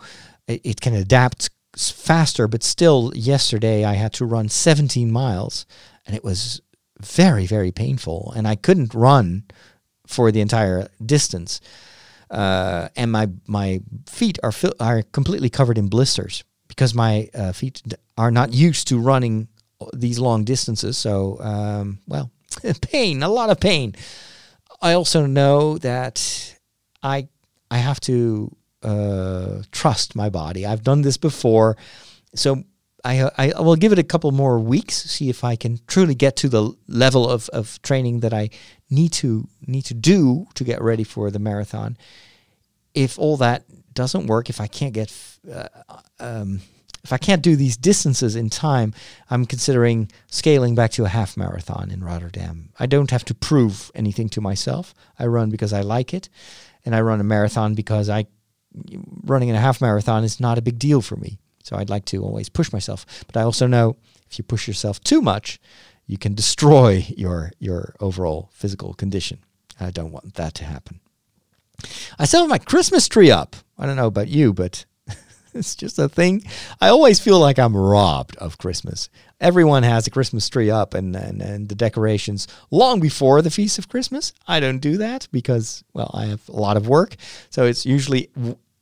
it, 0.47 0.61
it, 0.63 0.81
can 0.81 0.93
adapt 0.93 1.49
faster. 1.75 2.47
But 2.47 2.63
still, 2.63 3.11
yesterday 3.15 3.83
I 3.83 3.93
had 3.93 4.13
to 4.13 4.25
run 4.25 4.49
17 4.49 5.11
miles, 5.11 5.65
and 6.05 6.15
it 6.15 6.23
was 6.23 6.61
very 6.99 7.45
very 7.45 7.71
painful, 7.71 8.33
and 8.35 8.47
I 8.47 8.55
couldn't 8.55 8.93
run 8.93 9.43
for 10.07 10.31
the 10.31 10.41
entire 10.41 10.87
distance. 11.03 11.61
Uh, 12.29 12.89
and 12.95 13.11
my 13.11 13.29
my 13.47 13.81
feet 14.07 14.39
are 14.43 14.53
are 14.79 15.03
completely 15.03 15.49
covered 15.49 15.77
in 15.77 15.87
blisters 15.87 16.43
because 16.67 16.93
my 16.93 17.29
uh, 17.33 17.51
feet 17.51 17.81
are 18.17 18.31
not 18.31 18.53
used 18.53 18.87
to 18.87 18.99
running 18.99 19.47
these 19.93 20.19
long 20.19 20.43
distances. 20.43 20.97
So, 20.97 21.37
um, 21.41 21.99
well, 22.07 22.31
pain, 22.81 23.23
a 23.23 23.29
lot 23.29 23.49
of 23.49 23.59
pain. 23.59 23.95
I 24.81 24.93
also 24.93 25.25
know 25.25 25.77
that 25.79 26.57
I 27.01 27.27
I 27.69 27.77
have 27.77 27.99
to 28.01 28.55
uh, 28.83 29.63
trust 29.71 30.15
my 30.15 30.29
body. 30.29 30.65
I've 30.65 30.83
done 30.83 31.01
this 31.01 31.17
before, 31.17 31.75
so 32.33 32.63
I, 33.03 33.29
I 33.37 33.61
will 33.61 33.75
give 33.75 33.91
it 33.91 33.99
a 33.99 34.03
couple 34.03 34.31
more 34.31 34.59
weeks, 34.59 34.95
see 34.95 35.29
if 35.29 35.43
I 35.43 35.55
can 35.55 35.79
truly 35.85 36.15
get 36.15 36.35
to 36.37 36.49
the 36.49 36.73
level 36.87 37.29
of, 37.29 37.49
of 37.49 37.79
training 37.81 38.21
that 38.21 38.33
I 38.33 38.49
need 38.89 39.11
to 39.13 39.47
need 39.67 39.83
to 39.85 39.93
do 39.93 40.47
to 40.53 40.63
get 40.63 40.81
ready 40.81 41.03
for 41.03 41.31
the 41.31 41.39
marathon. 41.39 41.97
if 42.95 43.19
all 43.19 43.37
that 43.37 43.65
doesn't 43.93 44.27
work, 44.27 44.49
if 44.49 44.59
I 44.59 44.67
can't 44.67 44.93
get, 44.93 45.13
uh, 45.51 45.67
um, 46.19 46.61
if 47.03 47.13
I 47.13 47.17
can't 47.17 47.41
do 47.43 47.55
these 47.55 47.77
distances 47.77 48.35
in 48.35 48.49
time, 48.49 48.93
I'm 49.29 49.45
considering 49.45 50.09
scaling 50.27 50.73
back 50.73 50.91
to 50.91 51.05
a 51.05 51.09
half 51.09 51.37
marathon 51.37 51.91
in 51.91 52.03
Rotterdam. 52.03 52.69
I 52.79 52.87
don't 52.87 53.11
have 53.11 53.25
to 53.25 53.35
prove 53.35 53.91
anything 53.93 54.29
to 54.29 54.41
myself. 54.41 54.95
I 55.19 55.27
run 55.27 55.49
because 55.49 55.73
I 55.73 55.81
like 55.81 56.13
it, 56.13 56.29
and 56.85 56.95
I 56.95 57.01
run 57.01 57.19
a 57.19 57.23
marathon 57.23 57.73
because 57.73 58.09
I 58.09 58.27
running 59.23 59.49
in 59.49 59.55
a 59.55 59.59
half 59.59 59.81
marathon 59.81 60.23
is 60.23 60.39
not 60.39 60.57
a 60.57 60.61
big 60.61 60.79
deal 60.79 61.01
for 61.01 61.15
me. 61.15 61.39
So 61.63 61.75
I'd 61.75 61.89
like 61.89 62.05
to 62.05 62.23
always 62.23 62.49
push 62.49 62.71
myself, 62.71 63.05
but 63.25 63.37
I 63.37 63.43
also 63.43 63.67
know 63.67 63.95
if 64.29 64.37
you 64.37 64.43
push 64.43 64.67
yourself 64.67 65.01
too 65.01 65.21
much, 65.21 65.59
you 66.05 66.17
can 66.17 66.35
destroy 66.35 67.05
your 67.17 67.51
your 67.59 67.95
overall 67.99 68.49
physical 68.53 68.93
condition. 68.93 69.39
I 69.79 69.91
don't 69.91 70.11
want 70.11 70.35
that 70.35 70.53
to 70.55 70.65
happen. 70.65 70.99
I 72.17 72.25
still 72.25 72.41
have 72.41 72.49
my 72.49 72.57
Christmas 72.57 73.07
tree 73.07 73.31
up. 73.31 73.55
I 73.77 73.85
don't 73.85 73.97
know 73.97 74.07
about 74.07 74.29
you, 74.29 74.53
but 74.53 74.85
it's 75.59 75.75
just 75.75 75.97
a 75.97 76.09
thing. 76.09 76.43
I 76.81 76.89
always 76.89 77.19
feel 77.19 77.39
like 77.39 77.57
I'm 77.57 77.75
robbed 77.75 78.35
of 78.37 78.57
Christmas. 78.57 79.09
Everyone 79.39 79.83
has 79.83 80.05
a 80.05 80.11
Christmas 80.11 80.47
tree 80.49 80.69
up 80.69 80.93
and, 80.93 81.15
and, 81.15 81.41
and 81.41 81.69
the 81.69 81.75
decorations 81.75 82.47
long 82.71 82.99
before 82.99 83.41
the 83.41 83.49
Feast 83.49 83.79
of 83.79 83.89
Christmas. 83.89 84.33
I 84.47 84.59
don't 84.59 84.79
do 84.79 84.97
that 84.97 85.27
because, 85.31 85.83
well, 85.93 86.11
I 86.13 86.25
have 86.25 86.47
a 86.49 86.59
lot 86.59 86.77
of 86.77 86.87
work. 86.87 87.15
So 87.49 87.65
it's 87.65 87.85
usually 87.85 88.29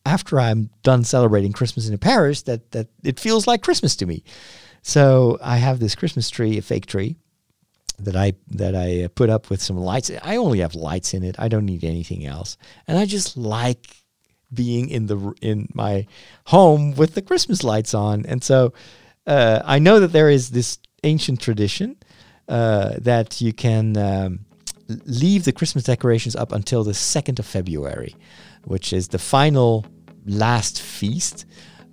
after 0.05 0.39
I'm 0.39 0.69
done 0.81 1.03
celebrating 1.03 1.53
Christmas 1.53 1.87
in 1.87 1.93
a 1.93 1.99
parish 1.99 2.41
that, 2.43 2.71
that 2.71 2.87
it 3.03 3.19
feels 3.19 3.47
like 3.47 3.61
Christmas 3.61 3.95
to 3.97 4.05
me. 4.05 4.23
So 4.81 5.37
I 5.41 5.57
have 5.57 5.79
this 5.79 5.95
Christmas 5.95 6.29
tree, 6.29 6.57
a 6.57 6.61
fake 6.61 6.87
tree, 6.87 7.15
that 7.99 8.15
I 8.15 8.33
that 8.49 8.75
I 8.75 9.07
put 9.13 9.29
up 9.29 9.49
with 9.49 9.61
some 9.61 9.77
lights. 9.77 10.11
I 10.23 10.35
only 10.35 10.59
have 10.59 10.75
lights 10.75 11.13
in 11.13 11.23
it. 11.23 11.35
I 11.39 11.47
don't 11.47 11.65
need 11.65 11.83
anything 11.83 12.25
else. 12.25 12.57
And 12.87 12.97
I 12.97 13.05
just 13.05 13.37
like 13.37 14.02
being 14.53 14.89
in 14.89 15.07
the 15.07 15.33
in 15.41 15.69
my 15.73 16.07
home 16.45 16.95
with 16.95 17.15
the 17.15 17.21
Christmas 17.21 17.63
lights 17.63 17.93
on. 17.93 18.25
And 18.25 18.43
so 18.43 18.73
uh, 19.25 19.61
I 19.65 19.79
know 19.79 19.99
that 19.99 20.11
there 20.11 20.29
is 20.29 20.51
this 20.51 20.79
ancient 21.03 21.41
tradition 21.41 21.97
uh, 22.47 22.95
that 22.99 23.41
you 23.41 23.53
can 23.53 23.97
um, 23.97 24.39
leave 25.05 25.45
the 25.45 25.51
Christmas 25.51 25.83
decorations 25.83 26.35
up 26.35 26.51
until 26.51 26.83
the 26.83 26.93
second 26.93 27.39
of 27.39 27.45
February, 27.45 28.15
which 28.65 28.93
is 28.93 29.09
the 29.09 29.19
final 29.19 29.85
last 30.25 30.81
feast 30.81 31.45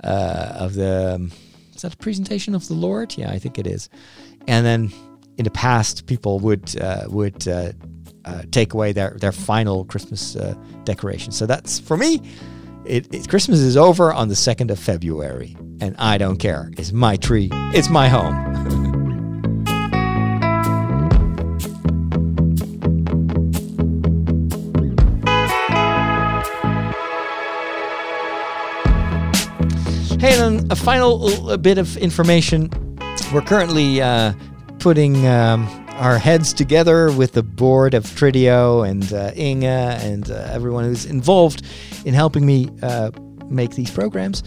uh, 0.03 0.53
of 0.57 0.75
the. 0.75 1.15
Um, 1.15 1.33
is 1.75 1.83
that 1.83 1.95
a 1.95 1.97
presentation 1.97 2.55
of 2.55 2.67
the 2.69 2.75
Lord? 2.75 3.17
Yeah, 3.17 3.31
I 3.31 3.39
think 3.39 3.59
it 3.59 3.67
is. 3.67 3.89
And 4.47 4.67
then 4.67 4.93
in 5.39 5.45
the 5.45 5.51
past, 5.51 6.07
people 6.07 6.39
would 6.41 6.79
uh, 6.81 7.05
would 7.09 7.47
uh, 8.31 8.41
uh, 8.41 8.43
take 8.51 8.75
away 8.75 8.93
their 8.93 9.17
their 9.21 9.33
final 9.33 9.85
Christmas 9.85 10.37
uh, 10.37 10.55
decoration. 10.85 11.33
So 11.33 11.47
that's 11.47 11.79
for 11.79 11.97
me. 11.97 12.21
It, 12.85 13.13
it, 13.15 13.29
Christmas 13.29 13.61
is 13.61 13.77
over 13.77 14.13
on 14.13 14.29
the 14.29 14.37
second 14.37 14.71
of 14.71 14.79
February, 14.79 15.57
and 15.81 15.95
I 15.99 16.19
don't 16.19 16.39
care. 16.39 16.71
It's 16.79 16.93
my 16.93 17.17
tree. 17.17 17.51
It's 17.53 17.89
my 17.89 18.09
home. 18.09 18.97
Hey, 30.21 30.39
and 30.39 30.71
a 30.71 30.77
final 30.77 31.57
bit 31.57 31.79
of 31.79 31.97
information. 31.97 32.69
We're 33.33 33.41
currently 33.41 34.03
uh, 34.03 34.35
putting 34.79 35.27
um, 35.27 35.67
our 36.01 36.19
heads 36.19 36.55
together 36.55 37.13
with 37.13 37.33
the 37.33 37.43
board 37.43 37.93
of 37.93 38.05
Trideo 38.05 38.89
and 38.89 39.13
uh, 39.13 39.33
Inge 39.37 39.65
and 39.65 40.31
uh, 40.31 40.35
everyone 40.51 40.85
who's 40.85 41.05
involved 41.05 41.63
in 42.07 42.15
helping 42.15 42.47
me 42.47 42.71
uh, 42.83 43.11
make 43.51 43.73
these 43.73 43.91
programs 43.91 44.43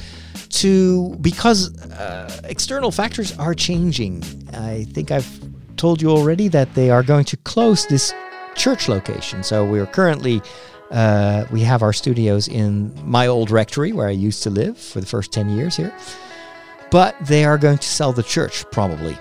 to 0.49 1.15
because 1.21 1.79
uh, 1.91 2.41
external 2.45 2.89
factors 2.89 3.37
are 3.37 3.53
changing. 3.53 4.23
I 4.53 4.85
think 4.93 5.11
I've 5.11 5.29
told 5.77 6.01
you 6.01 6.09
already 6.09 6.47
that 6.47 6.73
they 6.73 6.89
are 6.89 7.03
going 7.03 7.25
to 7.25 7.37
close 7.37 7.85
this 7.85 8.15
church 8.55 8.89
location. 8.89 9.43
So 9.43 9.63
we're 9.63 9.85
currently 9.85 10.41
uh, 10.89 11.45
we 11.51 11.61
have 11.61 11.83
our 11.83 11.93
studios 11.93 12.47
in 12.47 12.91
my 13.07 13.27
old 13.27 13.51
rectory 13.51 13.93
where 13.93 14.07
I 14.07 14.11
used 14.11 14.41
to 14.43 14.49
live 14.49 14.75
for 14.75 15.01
the 15.01 15.07
first 15.07 15.31
10 15.31 15.49
years 15.49 15.75
here. 15.75 15.95
But 16.89 17.15
they 17.21 17.45
are 17.45 17.59
going 17.59 17.77
to 17.77 17.87
sell 17.87 18.11
the 18.11 18.23
church 18.23 18.65
probably 18.71 19.15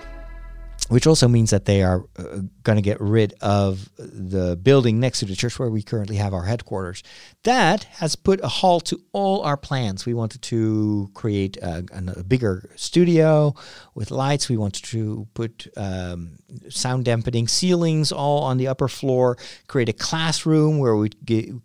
which 0.89 1.07
also 1.07 1.27
means 1.27 1.49
that 1.51 1.65
they 1.65 1.81
are 1.81 2.03
uh, 2.17 2.39
going 2.63 2.75
to 2.75 2.81
get 2.81 2.99
rid 2.99 3.33
of 3.41 3.89
the 3.97 4.57
building 4.61 4.99
next 4.99 5.19
to 5.19 5.25
the 5.25 5.35
church 5.35 5.57
where 5.57 5.69
we 5.69 5.81
currently 5.81 6.17
have 6.17 6.33
our 6.33 6.43
headquarters. 6.43 7.03
That 7.43 7.85
has 7.85 8.15
put 8.15 8.41
a 8.43 8.47
halt 8.47 8.85
to 8.87 8.99
all 9.13 9.41
our 9.41 9.55
plans. 9.55 10.05
We 10.05 10.13
wanted 10.13 10.41
to 10.43 11.09
create 11.13 11.57
a, 11.57 11.85
a 12.15 12.23
bigger 12.23 12.69
studio 12.75 13.55
with 13.95 14.11
lights. 14.11 14.49
We 14.49 14.57
wanted 14.57 14.83
to 14.85 15.27
put 15.33 15.67
um, 15.77 16.37
sound 16.69 17.05
dampening 17.05 17.47
ceilings 17.47 18.11
all 18.11 18.43
on 18.43 18.57
the 18.57 18.67
upper 18.67 18.89
floor, 18.89 19.37
create 19.67 19.89
a 19.89 19.93
classroom 19.93 20.79
where 20.79 20.95
we 20.95 21.09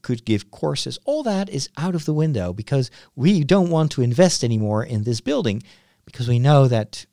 could 0.03 0.25
give 0.25 0.51
courses. 0.51 0.99
All 1.05 1.25
that 1.25 1.49
is 1.49 1.69
out 1.77 1.95
of 1.95 2.05
the 2.05 2.15
window 2.15 2.53
because 2.53 2.91
we 3.17 3.43
don't 3.43 3.71
want 3.71 3.91
to 3.93 4.03
invest 4.03 4.45
anymore 4.45 4.85
in 4.85 5.03
this 5.03 5.21
building 5.21 5.63
because 6.05 6.29
we 6.29 6.39
know 6.39 6.69
that 6.69 7.05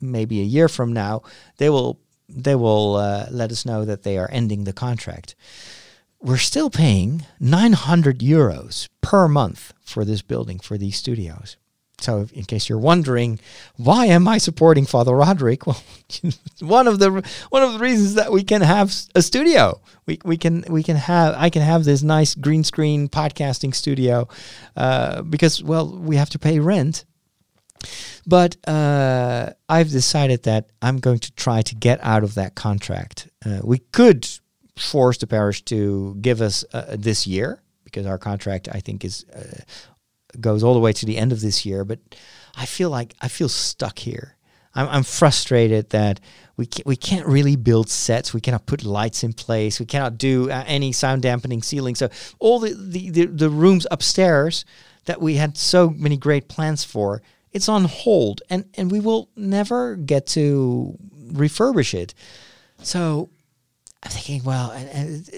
maybe 0.00 0.40
a 0.40 0.44
year 0.44 0.68
from 0.68 0.92
now, 0.92 1.22
they 1.56 1.70
will 1.70 2.00
they 2.28 2.54
will 2.54 2.96
uh, 2.96 3.26
let 3.30 3.50
us 3.50 3.64
know 3.64 3.84
that 3.84 4.02
they 4.02 4.18
are 4.18 4.28
ending 4.30 4.64
the 4.64 4.72
contract. 4.72 5.34
We're 6.20 6.36
still 6.36 6.68
paying 6.68 7.24
900 7.40 8.18
euros 8.18 8.88
per 9.00 9.28
month 9.28 9.72
for 9.82 10.04
this 10.04 10.20
building 10.20 10.58
for 10.58 10.76
these 10.76 10.96
studios. 10.96 11.56
So, 12.00 12.28
in 12.32 12.44
case 12.44 12.68
you're 12.68 12.78
wondering, 12.78 13.40
why 13.76 14.06
am 14.06 14.28
I 14.28 14.38
supporting 14.38 14.86
Father 14.86 15.14
Roderick? 15.14 15.62
Well, 15.66 15.82
one 16.60 16.86
of 16.86 16.98
the 16.98 17.10
one 17.50 17.62
of 17.62 17.72
the 17.74 17.78
reasons 17.78 18.14
that 18.14 18.32
we 18.32 18.42
can 18.42 18.62
have 18.62 18.94
a 19.14 19.20
studio, 19.20 19.80
we, 20.06 20.18
we 20.24 20.36
can 20.36 20.64
we 20.68 20.82
can 20.82 20.96
have 20.96 21.34
I 21.36 21.50
can 21.50 21.62
have 21.62 21.84
this 21.84 22.02
nice 22.02 22.34
green 22.34 22.64
screen 22.64 23.08
podcasting 23.08 23.74
studio, 23.74 24.26
uh, 24.76 25.22
because 25.22 25.62
well 25.62 25.86
we 25.86 26.16
have 26.16 26.30
to 26.30 26.38
pay 26.38 26.60
rent, 26.60 27.04
but 28.26 28.56
uh, 28.66 29.50
I've 29.68 29.90
decided 29.90 30.42
that 30.44 30.70
I'm 30.82 30.98
going 30.98 31.18
to 31.20 31.32
try 31.32 31.62
to 31.62 31.74
get 31.74 31.98
out 32.02 32.24
of 32.24 32.34
that 32.34 32.54
contract. 32.54 33.28
Uh, 33.44 33.60
we 33.62 33.78
could 33.78 34.28
force 34.76 35.18
the 35.18 35.26
parish 35.26 35.62
to 35.66 36.16
give 36.20 36.40
us 36.40 36.64
uh, 36.72 36.96
this 36.98 37.26
year 37.26 37.60
because 37.84 38.06
our 38.06 38.18
contract, 38.18 38.68
I 38.70 38.80
think, 38.80 39.04
is 39.04 39.24
uh, 39.34 39.62
goes 40.40 40.62
all 40.62 40.74
the 40.74 40.80
way 40.80 40.92
to 40.92 41.06
the 41.06 41.16
end 41.16 41.32
of 41.32 41.40
this 41.40 41.64
year. 41.64 41.84
But 41.84 42.00
I 42.56 42.66
feel 42.66 42.90
like 42.90 43.14
I 43.20 43.28
feel 43.28 43.48
stuck 43.48 43.98
here. 43.98 44.36
I'm, 44.74 44.88
I'm 44.88 45.02
frustrated 45.02 45.90
that 45.90 46.20
we 46.56 46.66
can't, 46.66 46.86
we 46.86 46.96
can't 46.96 47.26
really 47.26 47.56
build 47.56 47.88
sets. 47.88 48.34
We 48.34 48.40
cannot 48.40 48.66
put 48.66 48.84
lights 48.84 49.24
in 49.24 49.32
place. 49.32 49.80
We 49.80 49.86
cannot 49.86 50.18
do 50.18 50.50
uh, 50.50 50.64
any 50.66 50.92
sound 50.92 51.22
dampening 51.22 51.62
ceiling. 51.62 51.94
So 51.94 52.10
all 52.38 52.58
the, 52.58 52.74
the, 52.74 53.10
the, 53.10 53.26
the 53.26 53.50
rooms 53.50 53.86
upstairs 53.90 54.64
that 55.06 55.22
we 55.22 55.34
had 55.34 55.56
so 55.56 55.90
many 55.90 56.16
great 56.16 56.48
plans 56.48 56.84
for 56.84 57.22
it's 57.58 57.68
on 57.68 57.86
hold 57.86 58.40
and, 58.48 58.66
and 58.76 58.88
we 58.88 59.00
will 59.00 59.28
never 59.34 59.96
get 59.96 60.28
to 60.28 60.96
refurbish 61.32 61.92
it. 61.92 62.14
So 62.84 63.30
I'm 64.00 64.12
thinking, 64.12 64.44
well, 64.44 64.72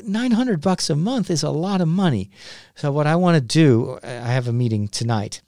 900 0.05 0.61
bucks 0.61 0.91
a 0.91 0.97
month 0.97 1.31
is 1.31 1.43
a 1.43 1.49
lot 1.49 1.81
of 1.81 1.89
money. 1.89 2.31
So 2.75 2.93
what 2.93 3.07
I 3.07 3.17
want 3.17 3.37
to 3.37 3.41
do, 3.41 3.99
I 4.03 4.33
have 4.37 4.47
a 4.49 4.53
meeting 4.53 4.87
tonight 4.87 5.41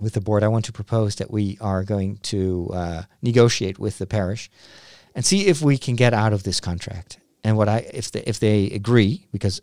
with 0.00 0.12
the 0.12 0.20
board. 0.20 0.44
I 0.44 0.48
want 0.48 0.66
to 0.66 0.72
propose 0.72 1.16
that 1.16 1.32
we 1.32 1.58
are 1.60 1.82
going 1.82 2.18
to 2.34 2.70
uh, 2.72 3.02
negotiate 3.20 3.80
with 3.80 3.98
the 3.98 4.06
parish 4.06 4.48
and 5.16 5.24
see 5.24 5.48
if 5.48 5.62
we 5.62 5.76
can 5.76 5.96
get 5.96 6.14
out 6.14 6.32
of 6.32 6.44
this 6.44 6.60
contract. 6.60 7.18
And 7.42 7.56
what 7.56 7.68
I, 7.68 7.78
if 7.92 8.12
they, 8.12 8.20
if 8.20 8.38
they 8.38 8.66
agree, 8.66 9.26
because 9.32 9.60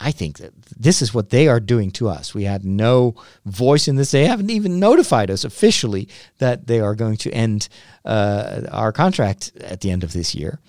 I 0.00 0.12
think 0.12 0.38
that 0.38 0.54
this 0.76 1.02
is 1.02 1.12
what 1.12 1.30
they 1.30 1.48
are 1.48 1.60
doing 1.60 1.90
to 1.92 2.08
us. 2.08 2.34
We 2.34 2.44
had 2.44 2.64
no 2.64 3.14
voice 3.44 3.88
in 3.88 3.96
this. 3.96 4.12
They 4.12 4.26
haven't 4.26 4.50
even 4.50 4.78
notified 4.78 5.30
us 5.30 5.44
officially 5.44 6.08
that 6.38 6.66
they 6.66 6.80
are 6.80 6.94
going 6.94 7.16
to 7.18 7.32
end 7.32 7.68
uh, 8.04 8.62
our 8.70 8.92
contract 8.92 9.52
at 9.60 9.80
the 9.80 9.90
end 9.90 10.04
of 10.04 10.12
this 10.12 10.34
year. 10.34 10.60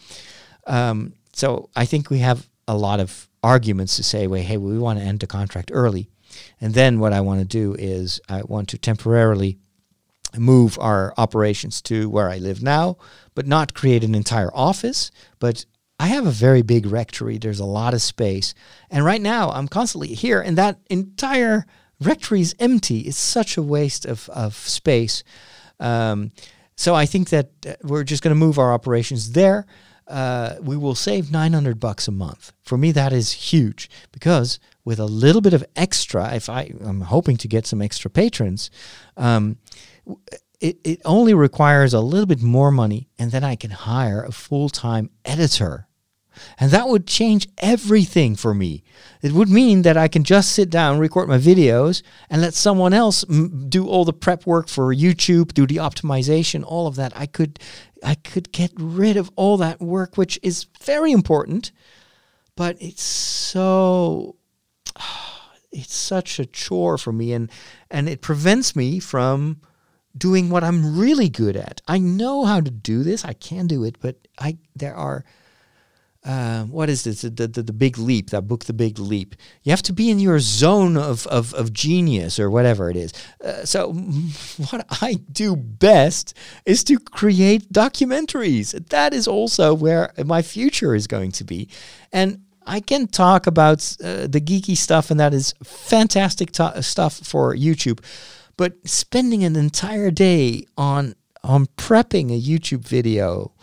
Um, 0.66 1.14
so 1.34 1.70
I 1.76 1.86
think 1.86 2.10
we 2.10 2.20
have 2.20 2.48
a 2.68 2.76
lot 2.76 3.00
of 3.00 3.28
arguments 3.44 3.96
to 3.98 4.04
say, 4.04 4.28
well, 4.28 4.42
hey, 4.42 4.58
we 4.58 4.78
want 4.80 5.00
to 5.00 5.06
end 5.06 5.20
the 5.20 5.28
contract 5.28 5.72
early. 5.74 6.10
And 6.60 6.74
then 6.74 7.00
what 7.00 7.14
I 7.14 7.22
want 7.22 7.40
to 7.40 7.46
do 7.46 7.76
is 7.78 8.20
I 8.30 8.42
want 8.44 8.70
to 8.70 8.78
temporarily 8.78 9.58
move 10.38 10.78
our 10.80 11.14
operations 11.18 11.82
to 11.84 12.10
where 12.10 12.30
I 12.30 12.38
live 12.38 12.62
now, 12.62 12.98
but 13.34 13.48
not 13.48 13.74
create 13.74 14.04
an 14.04 14.14
entire 14.14 14.52
office, 14.54 15.12
but 15.40 15.66
I 16.00 16.08
have 16.08 16.26
a 16.26 16.32
very 16.32 16.62
big 16.62 16.86
rectory. 16.86 17.38
There's 17.38 17.60
a 17.60 17.66
lot 17.66 17.94
of 17.94 18.02
space. 18.02 18.54
And 18.90 19.04
right 19.04 19.22
now, 19.22 19.52
I'm 19.52 19.68
constantly 19.68 20.14
here, 20.14 20.40
and 20.40 20.58
that 20.58 20.80
entire 20.90 21.66
rectory 22.00 22.40
is 22.40 22.56
empty. 22.58 23.00
It's 23.02 23.18
such 23.18 23.58
a 23.58 23.62
waste 23.62 24.06
of, 24.06 24.30
of 24.30 24.56
space. 24.56 25.24
Um, 25.80 26.32
so 26.78 26.96
I 26.96 27.06
think 27.06 27.30
that 27.30 27.52
uh, 27.68 27.74
we're 27.84 28.06
just 28.06 28.24
going 28.24 28.34
to 28.34 28.40
move 28.40 28.58
our 28.58 28.72
operations 28.74 29.34
there. 29.34 29.66
uh, 30.08 30.56
we 30.62 30.78
will 30.78 30.96
save 30.96 31.32
900 31.32 31.80
bucks 31.80 32.08
a 32.08 32.12
month. 32.12 32.54
For 32.64 32.78
me, 32.78 32.92
that 32.94 33.12
is 33.12 33.52
huge 33.52 33.90
because 34.12 34.60
with 34.86 35.00
a 35.00 35.06
little 35.06 35.42
bit 35.42 35.54
of 35.54 35.64
extra, 35.76 36.34
if 36.34 36.50
I, 36.50 36.74
I'm 36.82 37.02
hoping 37.02 37.38
to 37.38 37.48
get 37.48 37.68
some 37.68 37.82
extra 37.82 38.10
patrons, 38.10 38.72
um, 39.18 39.58
it, 40.62 40.80
it 40.84 41.02
only 41.06 41.34
requires 41.34 41.94
a 41.94 42.00
little 42.00 42.26
bit 42.26 42.42
more 42.42 42.72
money, 42.72 43.10
and 43.20 43.32
then 43.32 43.44
I 43.44 43.56
can 43.56 43.72
hire 43.72 44.24
a 44.24 44.32
full 44.32 44.70
time 44.70 45.10
editor 45.26 45.89
and 46.60 46.72
that 46.72 46.88
would 46.88 47.08
change 47.08 47.48
everything 47.58 48.36
for 48.36 48.54
me. 48.54 48.84
It 49.22 49.32
would 49.32 49.50
mean 49.50 49.82
that 49.84 49.98
I 49.98 50.08
can 50.08 50.24
just 50.24 50.52
sit 50.52 50.70
down, 50.70 51.00
record 51.00 51.28
my 51.28 51.38
videos, 51.38 52.02
and 52.30 52.42
let 52.42 52.54
someone 52.54 52.94
else 52.94 53.24
do 53.24 53.88
all 53.88 54.06
the 54.06 54.14
prep 54.14 54.46
work 54.46 54.68
for 54.68 54.94
YouTube, 54.94 55.54
do 55.54 55.68
the 55.68 55.78
optimization, 55.78 56.64
all 56.66 56.88
of 56.88 56.96
that. 56.96 57.14
I 57.16 57.26
could 57.26 57.60
I 58.04 58.16
could 58.16 58.52
get 58.52 58.72
rid 58.76 59.18
of 59.18 59.30
all 59.36 59.58
that 59.58 59.82
work 59.82 60.18
which 60.18 60.40
is 60.42 60.68
very 60.82 61.12
important, 61.12 61.72
but 62.56 62.78
it's 62.80 63.04
so 63.04 64.36
it's 65.72 65.94
such 65.94 66.40
a 66.40 66.46
chore 66.46 66.98
for 66.98 67.12
me 67.12 67.34
and 67.34 67.52
and 67.92 68.10
it 68.10 68.22
prevents 68.22 68.76
me 68.76 69.00
from 69.00 69.62
doing 70.18 70.50
what 70.50 70.64
I'm 70.64 70.98
really 70.98 71.30
good 71.30 71.56
at. 71.56 71.82
I 71.88 72.00
know 72.00 72.46
how 72.46 72.62
to 72.62 72.72
do 72.72 73.04
this. 73.04 73.24
I 73.24 73.34
can 73.34 73.68
do 73.68 73.84
it, 73.84 73.98
but 74.00 74.28
I 74.40 74.58
there 74.76 74.96
are 74.96 75.26
uh, 76.26 76.66
what 76.66 76.90
is 76.90 77.04
this? 77.06 77.22
The, 77.22 77.30
the, 77.30 77.64
the 77.64 77.74
Big 77.74 77.98
Leap, 77.98 78.32
that 78.32 78.42
book, 78.42 78.66
The 78.66 78.74
Big 78.74 79.00
Leap. 79.00 79.36
You 79.64 79.72
have 79.72 79.82
to 79.84 79.94
be 79.94 80.10
in 80.10 80.20
your 80.20 80.40
zone 80.40 80.98
of, 80.98 81.26
of, 81.28 81.54
of 81.54 81.72
genius 81.72 82.40
or 82.40 82.50
whatever 82.50 82.90
it 82.90 82.98
is. 82.98 83.14
Uh, 83.44 83.64
so, 83.64 83.94
what 84.70 84.86
I 85.02 85.14
do 85.32 85.56
best 85.56 86.34
is 86.66 86.84
to 86.86 87.00
create 87.00 87.72
documentaries. 87.72 88.90
That 88.90 89.14
is 89.14 89.28
also 89.28 89.74
where 89.74 90.12
my 90.26 90.42
future 90.42 90.94
is 90.94 91.08
going 91.08 91.32
to 91.34 91.46
be. 91.46 91.70
And 92.12 92.42
I 92.68 92.82
can 92.82 93.08
talk 93.08 93.48
about 93.48 93.80
uh, 94.04 94.28
the 94.28 94.42
geeky 94.42 94.76
stuff, 94.76 95.10
and 95.10 95.20
that 95.20 95.34
is 95.34 95.54
fantastic 95.64 96.52
to- 96.54 96.84
stuff 96.84 97.16
for 97.16 97.56
YouTube. 97.56 98.04
But 98.58 98.74
spending 98.88 99.46
an 99.46 99.56
entire 99.56 100.12
day 100.12 100.66
on 100.78 101.16
on 101.42 101.68
prepping 101.78 102.30
a 102.30 102.42
YouTube 102.42 102.86
video 102.86 103.54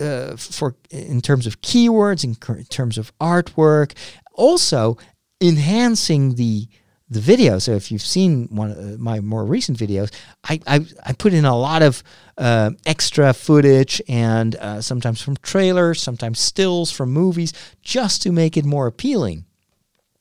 uh, 0.00 0.36
for 0.36 0.74
in 0.90 1.20
terms 1.20 1.46
of 1.46 1.60
keywords, 1.60 2.24
in, 2.24 2.34
terms 2.66 2.98
of 2.98 3.16
artwork, 3.18 3.92
also 4.34 4.96
enhancing 5.40 6.34
the 6.34 6.68
the 7.08 7.20
video. 7.20 7.58
So 7.58 7.72
if 7.72 7.92
you've 7.92 8.02
seen 8.02 8.48
one 8.50 8.72
of 8.72 8.98
my 8.98 9.20
more 9.20 9.44
recent 9.44 9.78
videos, 9.78 10.12
I, 10.42 10.60
I, 10.66 10.84
I 11.04 11.12
put 11.12 11.32
in 11.32 11.44
a 11.44 11.56
lot 11.56 11.82
of 11.82 12.02
uh, 12.36 12.72
extra 12.84 13.32
footage 13.32 14.02
and 14.08 14.56
uh, 14.56 14.80
sometimes 14.80 15.22
from 15.22 15.36
trailers, 15.36 16.02
sometimes 16.02 16.40
stills 16.40 16.90
from 16.90 17.12
movies, 17.12 17.52
just 17.80 18.22
to 18.22 18.32
make 18.32 18.56
it 18.56 18.64
more 18.64 18.88
appealing. 18.88 19.44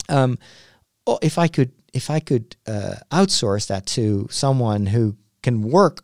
Um, 0.09 0.38
if 1.21 1.39
I 1.39 1.47
could 1.47 1.71
if 1.93 2.09
I 2.09 2.19
could 2.19 2.55
uh, 2.67 2.95
outsource 3.11 3.67
that 3.67 3.85
to 3.88 4.27
someone 4.29 4.85
who 4.88 5.15
can 5.41 5.61
work 5.61 6.03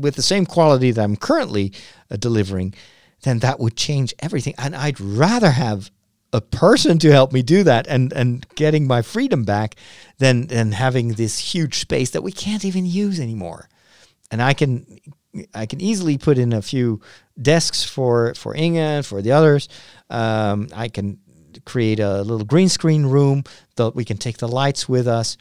with 0.00 0.16
the 0.16 0.22
same 0.22 0.46
quality 0.46 0.90
that 0.90 1.02
I'm 1.02 1.16
currently 1.16 1.72
uh, 2.10 2.16
delivering, 2.16 2.74
then 3.22 3.38
that 3.40 3.60
would 3.60 3.76
change 3.76 4.14
everything. 4.18 4.54
And 4.58 4.74
I'd 4.76 5.00
rather 5.00 5.50
have 5.50 5.90
a 6.32 6.40
person 6.40 6.98
to 6.98 7.12
help 7.12 7.32
me 7.32 7.42
do 7.42 7.62
that 7.62 7.86
and 7.86 8.12
and 8.12 8.44
getting 8.56 8.88
my 8.88 9.02
freedom 9.02 9.44
back 9.44 9.76
than 10.18 10.48
than 10.48 10.72
having 10.72 11.10
this 11.10 11.38
huge 11.38 11.78
space 11.78 12.10
that 12.10 12.22
we 12.22 12.32
can't 12.32 12.64
even 12.64 12.84
use 12.84 13.20
anymore. 13.20 13.68
And 14.30 14.42
I 14.42 14.52
can 14.52 14.98
I 15.54 15.66
can 15.66 15.80
easily 15.80 16.18
put 16.18 16.38
in 16.38 16.52
a 16.52 16.60
few 16.60 17.00
desks 17.40 17.84
for 17.84 18.34
for 18.34 18.54
Inge 18.54 18.78
and 18.78 19.06
for 19.06 19.22
the 19.22 19.30
others. 19.30 19.68
Um, 20.10 20.68
I 20.74 20.88
can 20.88 21.18
create 21.64 22.00
a 22.00 22.22
little 22.22 22.44
green 22.44 22.68
screen 22.68 23.06
room 23.06 23.44
that 23.76 23.94
we 23.94 24.04
can 24.04 24.16
take 24.16 24.38
the 24.38 24.48
lights 24.48 24.88
with 24.88 25.06
us 25.06 25.36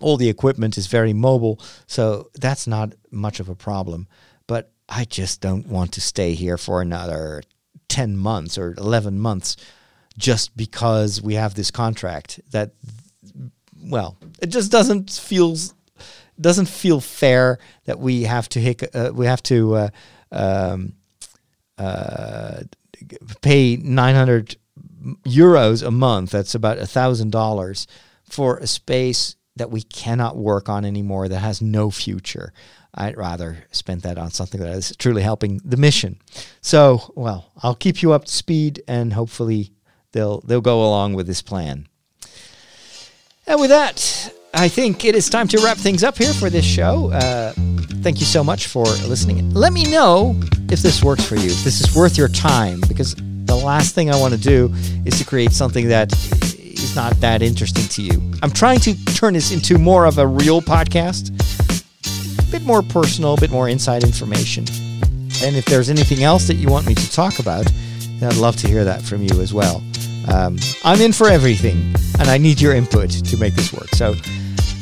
all 0.00 0.16
the 0.16 0.28
equipment 0.28 0.76
is 0.78 0.86
very 0.86 1.12
mobile, 1.12 1.60
so 1.86 2.30
that's 2.34 2.66
not 2.66 2.94
much 3.10 3.40
of 3.40 3.48
a 3.48 3.54
problem. 3.54 4.08
But 4.46 4.72
I 4.88 5.04
just 5.04 5.40
don't 5.40 5.66
want 5.66 5.92
to 5.92 6.00
stay 6.00 6.34
here 6.34 6.58
for 6.58 6.82
another 6.82 7.42
10 7.88 8.16
months 8.16 8.58
or 8.58 8.74
11 8.78 9.18
months 9.18 9.56
just 10.16 10.56
because 10.56 11.22
we 11.22 11.34
have 11.34 11.54
this 11.54 11.70
contract 11.70 12.40
that 12.50 12.72
well 13.82 14.16
it 14.40 14.48
just 14.48 14.70
doesn't 14.70 15.10
feel 15.10 15.56
doesn't 16.40 16.66
feel 16.66 17.00
fair 17.00 17.58
that 17.84 17.98
we 17.98 18.22
have 18.22 18.48
to 18.48 18.60
hic- 18.60 18.94
uh, 18.94 19.10
we 19.12 19.26
have 19.26 19.42
to 19.42 19.74
uh, 19.74 19.88
um, 20.32 20.92
uh, 21.78 22.62
pay 23.40 23.76
900 23.76 24.56
euros 25.24 25.86
a 25.86 25.90
month 25.90 26.30
that's 26.30 26.54
about 26.54 26.78
a 26.78 26.86
thousand 26.86 27.30
dollars 27.30 27.86
for 28.24 28.58
a 28.58 28.66
space 28.66 29.36
that 29.60 29.70
we 29.70 29.82
cannot 29.82 30.38
work 30.38 30.70
on 30.70 30.86
anymore 30.86 31.28
that 31.28 31.40
has 31.40 31.60
no 31.60 31.90
future. 31.90 32.50
I'd 32.94 33.18
rather 33.18 33.64
spend 33.70 34.00
that 34.02 34.16
on 34.16 34.30
something 34.30 34.58
that 34.58 34.72
is 34.72 34.96
truly 34.96 35.20
helping 35.22 35.60
the 35.62 35.76
mission. 35.76 36.18
So, 36.62 37.12
well, 37.14 37.52
I'll 37.62 37.74
keep 37.74 38.00
you 38.00 38.12
up 38.12 38.24
to 38.24 38.32
speed 38.32 38.82
and 38.88 39.12
hopefully 39.12 39.72
they'll 40.12 40.40
they'll 40.40 40.62
go 40.62 40.82
along 40.82 41.12
with 41.12 41.26
this 41.26 41.42
plan. 41.42 41.88
And 43.46 43.60
with 43.60 43.68
that, 43.68 44.32
I 44.54 44.68
think 44.68 45.04
it 45.04 45.14
is 45.14 45.28
time 45.28 45.46
to 45.48 45.60
wrap 45.62 45.76
things 45.76 46.02
up 46.02 46.16
here 46.16 46.32
for 46.32 46.48
this 46.48 46.64
show. 46.64 47.10
Uh, 47.12 47.52
thank 48.02 48.18
you 48.18 48.26
so 48.26 48.42
much 48.42 48.66
for 48.66 48.84
listening. 48.84 49.52
Let 49.52 49.74
me 49.74 49.84
know 49.84 50.40
if 50.70 50.80
this 50.80 51.04
works 51.04 51.24
for 51.24 51.36
you, 51.36 51.50
if 51.50 51.64
this 51.64 51.82
is 51.82 51.94
worth 51.94 52.16
your 52.16 52.28
time, 52.28 52.80
because 52.88 53.14
the 53.44 53.56
last 53.56 53.94
thing 53.94 54.10
I 54.10 54.16
want 54.16 54.32
to 54.32 54.40
do 54.40 54.72
is 55.04 55.18
to 55.18 55.24
create 55.26 55.52
something 55.52 55.88
that 55.88 56.10
is 56.82 56.96
not 56.96 57.18
that 57.20 57.42
interesting 57.42 57.84
to 57.84 58.02
you. 58.02 58.32
I'm 58.42 58.50
trying 58.50 58.80
to 58.80 58.94
turn 59.14 59.34
this 59.34 59.50
into 59.50 59.78
more 59.78 60.04
of 60.04 60.18
a 60.18 60.26
real 60.26 60.60
podcast, 60.60 61.30
a 62.38 62.50
bit 62.50 62.62
more 62.62 62.82
personal, 62.82 63.34
a 63.34 63.40
bit 63.40 63.50
more 63.50 63.68
inside 63.68 64.02
information. 64.04 64.64
And 65.42 65.56
if 65.56 65.64
there's 65.66 65.88
anything 65.88 66.22
else 66.22 66.46
that 66.48 66.54
you 66.54 66.68
want 66.68 66.86
me 66.86 66.94
to 66.94 67.12
talk 67.12 67.38
about, 67.38 67.70
I'd 68.22 68.36
love 68.36 68.56
to 68.56 68.68
hear 68.68 68.84
that 68.84 69.02
from 69.02 69.22
you 69.22 69.40
as 69.40 69.54
well. 69.54 69.82
Um, 70.28 70.58
I'm 70.84 71.00
in 71.00 71.12
for 71.12 71.28
everything, 71.28 71.94
and 72.18 72.28
I 72.28 72.38
need 72.38 72.60
your 72.60 72.74
input 72.74 73.10
to 73.10 73.36
make 73.36 73.54
this 73.54 73.72
work. 73.72 73.88
So, 73.94 74.14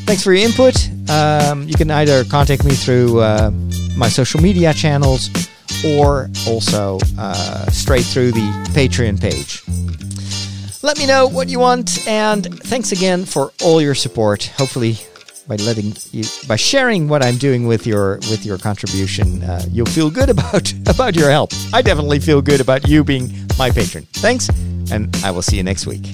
thanks 0.04 0.22
for 0.22 0.32
your 0.32 0.44
input. 0.44 0.74
Um, 1.08 1.68
you 1.68 1.74
can 1.74 1.90
either 1.90 2.24
contact 2.24 2.64
me 2.64 2.72
through 2.72 3.20
uh, 3.20 3.50
my 3.96 4.08
social 4.08 4.40
media 4.40 4.74
channels 4.74 5.30
or 5.84 6.28
also 6.46 6.98
uh, 7.18 7.66
straight 7.70 8.04
through 8.04 8.32
the 8.32 8.50
Patreon 8.74 9.20
page. 9.20 9.62
Let 10.80 10.96
me 10.96 11.06
know 11.06 11.26
what 11.26 11.48
you 11.48 11.58
want, 11.58 12.06
and 12.06 12.46
thanks 12.62 12.92
again 12.92 13.24
for 13.24 13.52
all 13.64 13.82
your 13.82 13.96
support. 13.96 14.44
Hopefully, 14.56 14.96
by 15.48 15.56
letting 15.56 15.96
you, 16.12 16.22
by 16.46 16.54
sharing 16.54 17.08
what 17.08 17.20
I'm 17.20 17.36
doing 17.36 17.66
with 17.66 17.84
your 17.84 18.18
with 18.30 18.46
your 18.46 18.58
contribution, 18.58 19.42
uh, 19.42 19.64
you'll 19.72 19.86
feel 19.86 20.08
good 20.08 20.30
about 20.36 20.72
about 20.88 21.16
your 21.16 21.30
help. 21.30 21.50
I 21.72 21.82
definitely 21.82 22.20
feel 22.20 22.40
good 22.40 22.60
about 22.60 22.86
you 22.86 23.02
being 23.02 23.32
my 23.58 23.70
patron. 23.70 24.06
Thanks, 24.12 24.48
and 24.92 25.14
I 25.24 25.32
will 25.32 25.42
see 25.42 25.56
you 25.56 25.64
next 25.64 25.86
week. 25.86 26.06